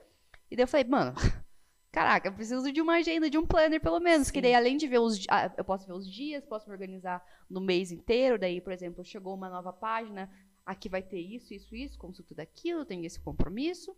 [0.50, 1.14] E daí eu falei, mano,
[1.92, 4.32] caraca, eu preciso de uma agenda, de um planner pelo menos.
[4.32, 4.44] Que Sim.
[4.44, 5.24] daí, além de ver os.
[5.30, 8.40] ah, Eu posso ver os dias, posso me organizar no mês inteiro.
[8.40, 10.30] Daí, por exemplo, chegou uma nova página,
[10.68, 13.96] aqui vai ter isso, isso, isso, consulta daquilo, tem esse compromisso.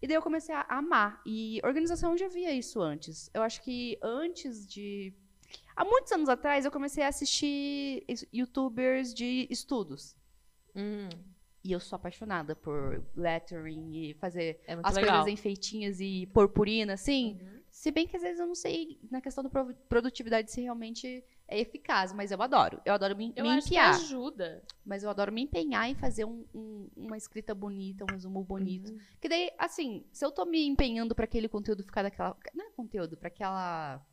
[0.00, 1.20] E daí eu comecei a amar.
[1.26, 3.30] E organização eu já via isso antes.
[3.32, 5.12] Eu acho que antes de.
[5.74, 10.14] Há muitos anos atrás, eu comecei a assistir youtubers de estudos.
[10.74, 11.08] Hum,
[11.64, 15.22] E eu sou apaixonada por lettering e fazer é as legal.
[15.22, 17.38] coisas enfeitinhas e purpurina, assim.
[17.40, 17.60] Uhum.
[17.70, 21.24] Se bem que às vezes eu não sei na questão da pro- produtividade se realmente
[21.48, 22.80] é eficaz, mas eu adoro.
[22.84, 23.94] Eu adoro me, Eu me acho que empenhar.
[23.94, 24.62] ajuda.
[24.84, 28.90] Mas eu adoro me empenhar em fazer um- um- uma escrita bonita, um resumo bonito.
[28.92, 28.98] Uhum.
[29.20, 32.36] Que daí, assim, se eu tô me empenhando pra aquele conteúdo ficar daquela.
[32.54, 34.04] Não é conteúdo, pra aquela.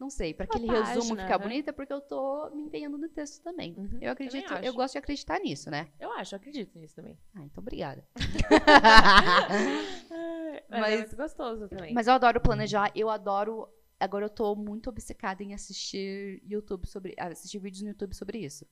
[0.00, 1.44] Não sei, pra Uma aquele resumo página, ficar né?
[1.44, 3.74] bonito, é porque eu tô me empenhando no texto também.
[3.76, 3.98] Uhum.
[4.00, 5.88] Eu acredito, Também eu gosto de acreditar nisso, né?
[5.98, 7.18] Eu acho, eu acredito nisso também.
[7.34, 8.06] Ah, então obrigada.
[10.70, 11.92] Mas, Mas- é muito gostoso também.
[11.94, 13.68] Mas eu adoro planejar, eu adoro.
[14.00, 17.14] Agora eu tô muito obcecada em assistir YouTube sobre.
[17.18, 18.66] Assistir vídeos no YouTube sobre isso.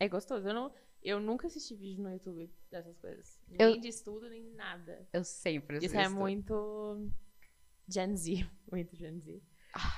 [0.00, 0.48] É gostoso.
[0.48, 3.38] Eu não, Eu nunca assisti vídeo no YouTube dessas coisas.
[3.50, 5.06] Eu- Nem de estudo, nem nada.
[5.12, 7.10] Eu sempre Isso é muito
[7.88, 8.48] Gen Z.
[8.70, 9.42] Muito Gen Z.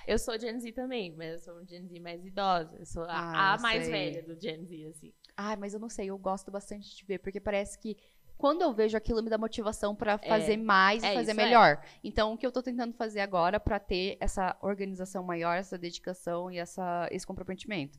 [0.06, 2.76] Eu sou Gen Z também, mas eu sou um Gen Z mais idosa.
[2.78, 3.90] Eu sou a, Ah, a eu mais sei.
[3.92, 5.12] velha do Gen Z, assim.
[5.36, 7.96] Ai, mas eu não sei, eu gosto bastante de ver, porque parece que
[8.36, 11.44] quando eu vejo aquilo me dá motivação pra fazer mais e É, fazer isso é.
[11.44, 11.82] melhor.
[12.02, 16.50] Então, o que eu tô tentando fazer agora pra ter essa organização maior, essa dedicação
[16.50, 17.98] e essa, esse comprometimento.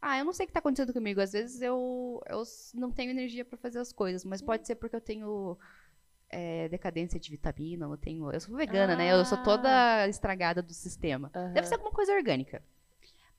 [0.00, 1.20] Ah, eu não sei o que tá acontecendo comigo.
[1.20, 2.42] Às vezes eu, eu
[2.74, 5.58] não tenho energia pra fazer as coisas, mas pode ser porque eu tenho
[6.30, 8.30] é, decadência de vitamina, eu tenho.
[8.30, 9.12] Eu sou vegana, né?
[9.12, 9.42] Eu sou Ah.
[9.42, 11.30] toda estragada do sistema.
[11.52, 12.62] Deve ser alguma coisa orgânica.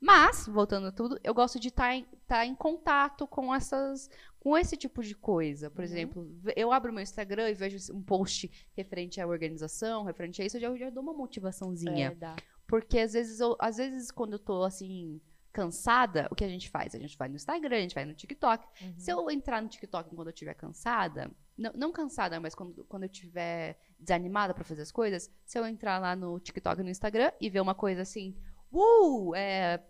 [0.02, 4.58] Mas, voltando a tudo, eu gosto de estar em, tá em contato com essas com
[4.58, 5.70] esse tipo de coisa.
[5.70, 5.84] Por Uhum.
[5.86, 10.56] exemplo, eu abro meu Instagram e vejo um post referente à organização, referente a isso,
[10.56, 12.18] eu já, já dou uma motivaçãozinha.
[12.22, 12.36] É.
[12.66, 15.20] Porque às vezes, eu, às vezes, quando eu tô assim,
[15.52, 16.96] cansada, o que a gente faz?
[16.96, 18.66] A gente vai no Instagram, a gente vai no TikTok.
[18.82, 18.94] Uhum.
[18.98, 23.04] Se eu entrar no TikTok quando eu estiver cansada, não, não cansada, mas quando, quando
[23.04, 26.90] eu estiver desanimada pra fazer as coisas, se eu entrar lá no TikTok e no
[26.90, 28.38] Instagram e ver uma coisa assim,
[28.72, 29.84] uh, é,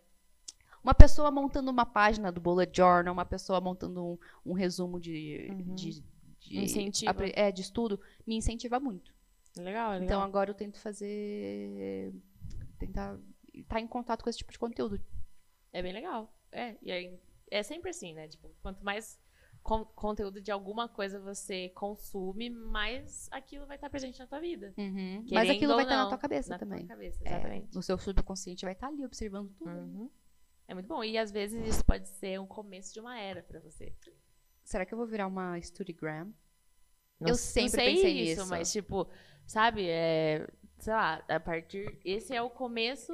[0.90, 5.48] uma pessoa montando uma página do Bullet Journal, uma pessoa montando um, um resumo de,
[5.52, 5.76] Uhum.
[5.76, 6.04] de,
[6.40, 9.14] de, é, de estudo, me incentiva muito.
[9.58, 10.04] Legal, é legal.
[10.06, 12.12] Então agora eu tento fazer.
[12.80, 13.20] tentar
[13.54, 15.00] estar em contato com esse tipo de conteúdo.
[15.72, 16.34] É bem legal.
[16.52, 17.20] É, e aí,
[17.52, 18.28] é sempre assim, né?
[18.28, 19.20] Tipo, quanto mais
[19.62, 24.74] con- conteúdo de alguma coisa você consome, mais aquilo vai estar presente na tua vida.
[24.76, 26.80] Mas Querendo aquilo vai estar na tua cabeça na também.
[26.80, 27.76] tua cabeça, É, exatamente.
[27.76, 29.70] no seu subconsciente vai estar ali observando tudo.
[29.70, 30.10] Uhum.
[30.70, 31.04] É muito bom.
[31.04, 33.92] E às vezes isso pode ser um começo de uma era pra você.
[34.64, 36.32] Será que eu vou virar uma Studygram?
[37.20, 38.50] Não Eu sempre não sei pensei isso, nisso.
[38.50, 39.10] mas tipo,
[39.46, 40.48] sabe, é,
[40.78, 43.12] sei lá, a partir esse é o começo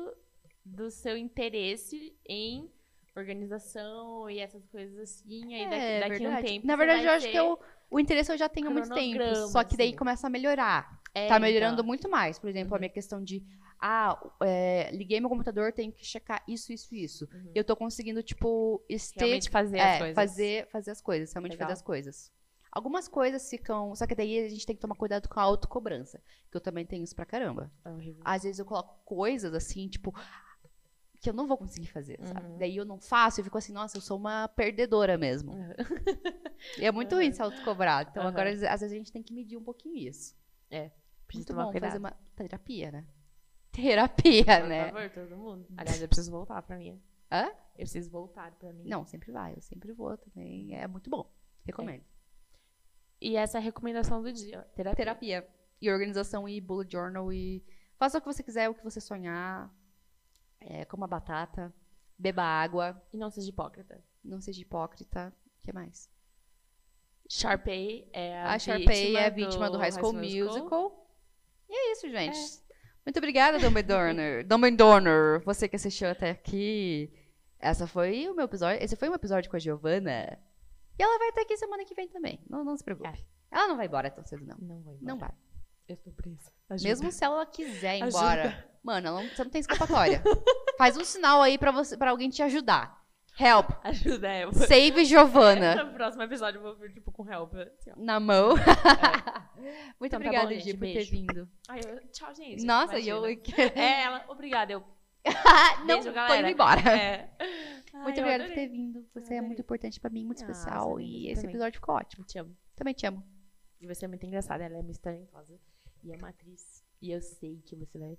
[0.66, 2.70] do seu interesse em
[3.16, 7.12] organização e essas coisas assim, aí daqui, É, daqui a um tempo Na verdade, eu
[7.12, 9.24] acho que eu, o interesse eu já tenho há muito tempo.
[9.48, 9.98] Só que daí assim.
[9.98, 11.02] começa a melhorar.
[11.14, 11.86] É, tá melhorando então.
[11.86, 12.38] muito mais.
[12.38, 12.80] Por exemplo, a Uhum.
[12.82, 13.42] minha questão de.
[13.80, 17.30] Ah, é, liguei meu computador, tenho que checar isso, isso, isso.
[17.34, 17.52] Uhum.
[17.54, 20.16] Eu tô conseguindo, tipo, este- realmente fazer é, as coisas.
[20.16, 21.68] Fazer, fazer as coisas, realmente Legal.
[21.68, 22.32] fazer as coisas.
[22.72, 23.96] Algumas coisas ficam.
[23.96, 26.22] Só que daí a gente tem que tomar cuidado com a autocobrança.
[26.52, 27.72] Que eu também tenho isso pra caramba.
[27.86, 27.90] É.
[28.26, 30.14] Às vezes eu coloco coisas assim, tipo.
[31.22, 32.46] Que eu não vou conseguir fazer, sabe?
[32.48, 32.58] Uhum.
[32.58, 35.54] Daí eu não faço e fico assim, nossa, eu sou uma perdedora mesmo.
[36.80, 37.20] E é muito Uhum.
[37.22, 38.08] ruim se autocobrar.
[38.10, 38.30] Então Uhum.
[38.30, 40.36] agora, às vezes, a gente tem que medir um pouquinho isso.
[40.70, 40.92] Precisa
[41.34, 41.90] Muito tomar bom cuidado.
[41.92, 43.06] fazer uma terapia, né?
[43.76, 44.92] Terapia, Por né?
[44.92, 45.66] favor, todo mundo.
[45.76, 47.02] Aliás, eu preciso voltar pra mim.
[47.32, 47.48] Hã?
[47.48, 48.88] Eu preciso voltar pra mim.
[48.88, 49.54] Não, sempre vai.
[49.54, 50.74] Eu sempre vou também.
[50.76, 51.30] É muito bom.
[51.66, 52.04] Recomendo.
[53.20, 54.62] E essa é a recomendação do dia.
[54.76, 54.96] Terapia.
[54.96, 55.48] Terapia.
[55.82, 57.64] E organização e bullet journal e...
[57.98, 59.74] Faça o que você quiser, o que você sonhar.
[60.60, 61.74] É, coma batata.
[62.18, 63.02] Beba água.
[63.12, 64.02] E não seja hipócrita.
[64.24, 65.34] Não seja hipócrita.
[65.60, 66.10] O que mais?
[67.28, 71.10] Sharpay é a, A Sharpay vítima é a vítima do High School Musical.
[71.68, 72.38] E é isso, gente.
[72.38, 72.65] É.
[73.06, 74.44] Muito obrigada, Dumbledore.
[74.44, 77.14] Dumbledore, você que assistiu até aqui.
[77.60, 78.84] Essa foi o meu episódio.
[78.84, 80.40] Esse foi um episódio com a Giovana.
[80.98, 82.40] E ela vai estar aqui semana que vem também.
[82.50, 83.24] Não, não se preocupe.
[83.52, 84.58] Ela não vai embora tão cedo, não.
[84.60, 84.98] Não vou embora.
[85.02, 85.32] Não vai.
[85.88, 86.52] Eu tô presa.
[86.82, 88.18] Mesmo se ela quiser ir Ajuda.
[88.18, 88.70] embora.
[88.84, 90.24] Mano, ela não, você não tem escapatória.
[90.78, 93.05] Faz um sinal aí pra, você, pra alguém te ajudar.
[93.40, 93.70] Help.
[93.84, 94.52] Ajuda, é.
[94.54, 95.76] Save Giovana.
[95.86, 97.54] No próximo episódio eu vou vir, tipo, com help.
[97.56, 97.92] assim.
[97.98, 98.56] Na mão.
[100.00, 100.60] Muito Então tá obrigada.
[100.60, 101.12] Gi, por ter Beijo.
[101.12, 101.50] vindo.
[101.68, 102.64] Ai, eu- tchau, gente.
[102.66, 103.26] Nossa, eu.
[103.26, 104.26] É, ela.
[104.30, 104.84] Obrigada, eu.
[105.80, 106.40] não, Beijo, tô galera.
[106.42, 106.82] indo embora.
[106.98, 107.30] É.
[107.94, 109.06] Muito Ai, eu obrigada por ter vindo.
[109.14, 110.94] Você é muito importante pra mim, muito Ah, especial.
[110.96, 111.56] você E esse também.
[111.56, 112.26] episódio ficou ótimo.
[112.26, 112.56] Te amo.
[112.76, 113.24] Também te amo.
[113.82, 115.58] E você é muito engraçada, ela é muito talentosa.
[116.04, 116.84] E é uma atriz.
[117.02, 118.18] E eu sei que você vai.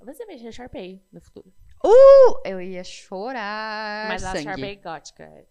[0.00, 1.52] Você vai ser Sharpay no futuro.
[1.84, 2.40] Uh!
[2.44, 4.08] Eu ia chorar.
[4.08, 4.44] Mas a sangue.
[4.44, 5.22] Sharpay gótica.
[5.24, 5.46] é-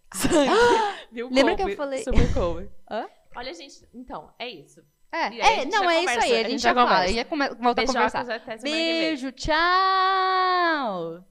[1.12, 1.28] Viu?
[1.30, 2.68] Lembra que eu falei- Super cover.
[2.90, 3.06] Hã?
[3.36, 3.86] Olha, gente.
[3.94, 4.80] Então, é isso.
[5.10, 6.32] É, a é gente não, é isso conversa, aí.
[6.32, 6.90] A a gente gente já já fala.
[6.90, 7.14] conversa.
[7.14, 8.58] Ia come- voltar a Beijocos conversar.
[8.62, 11.24] Beijo, tchau!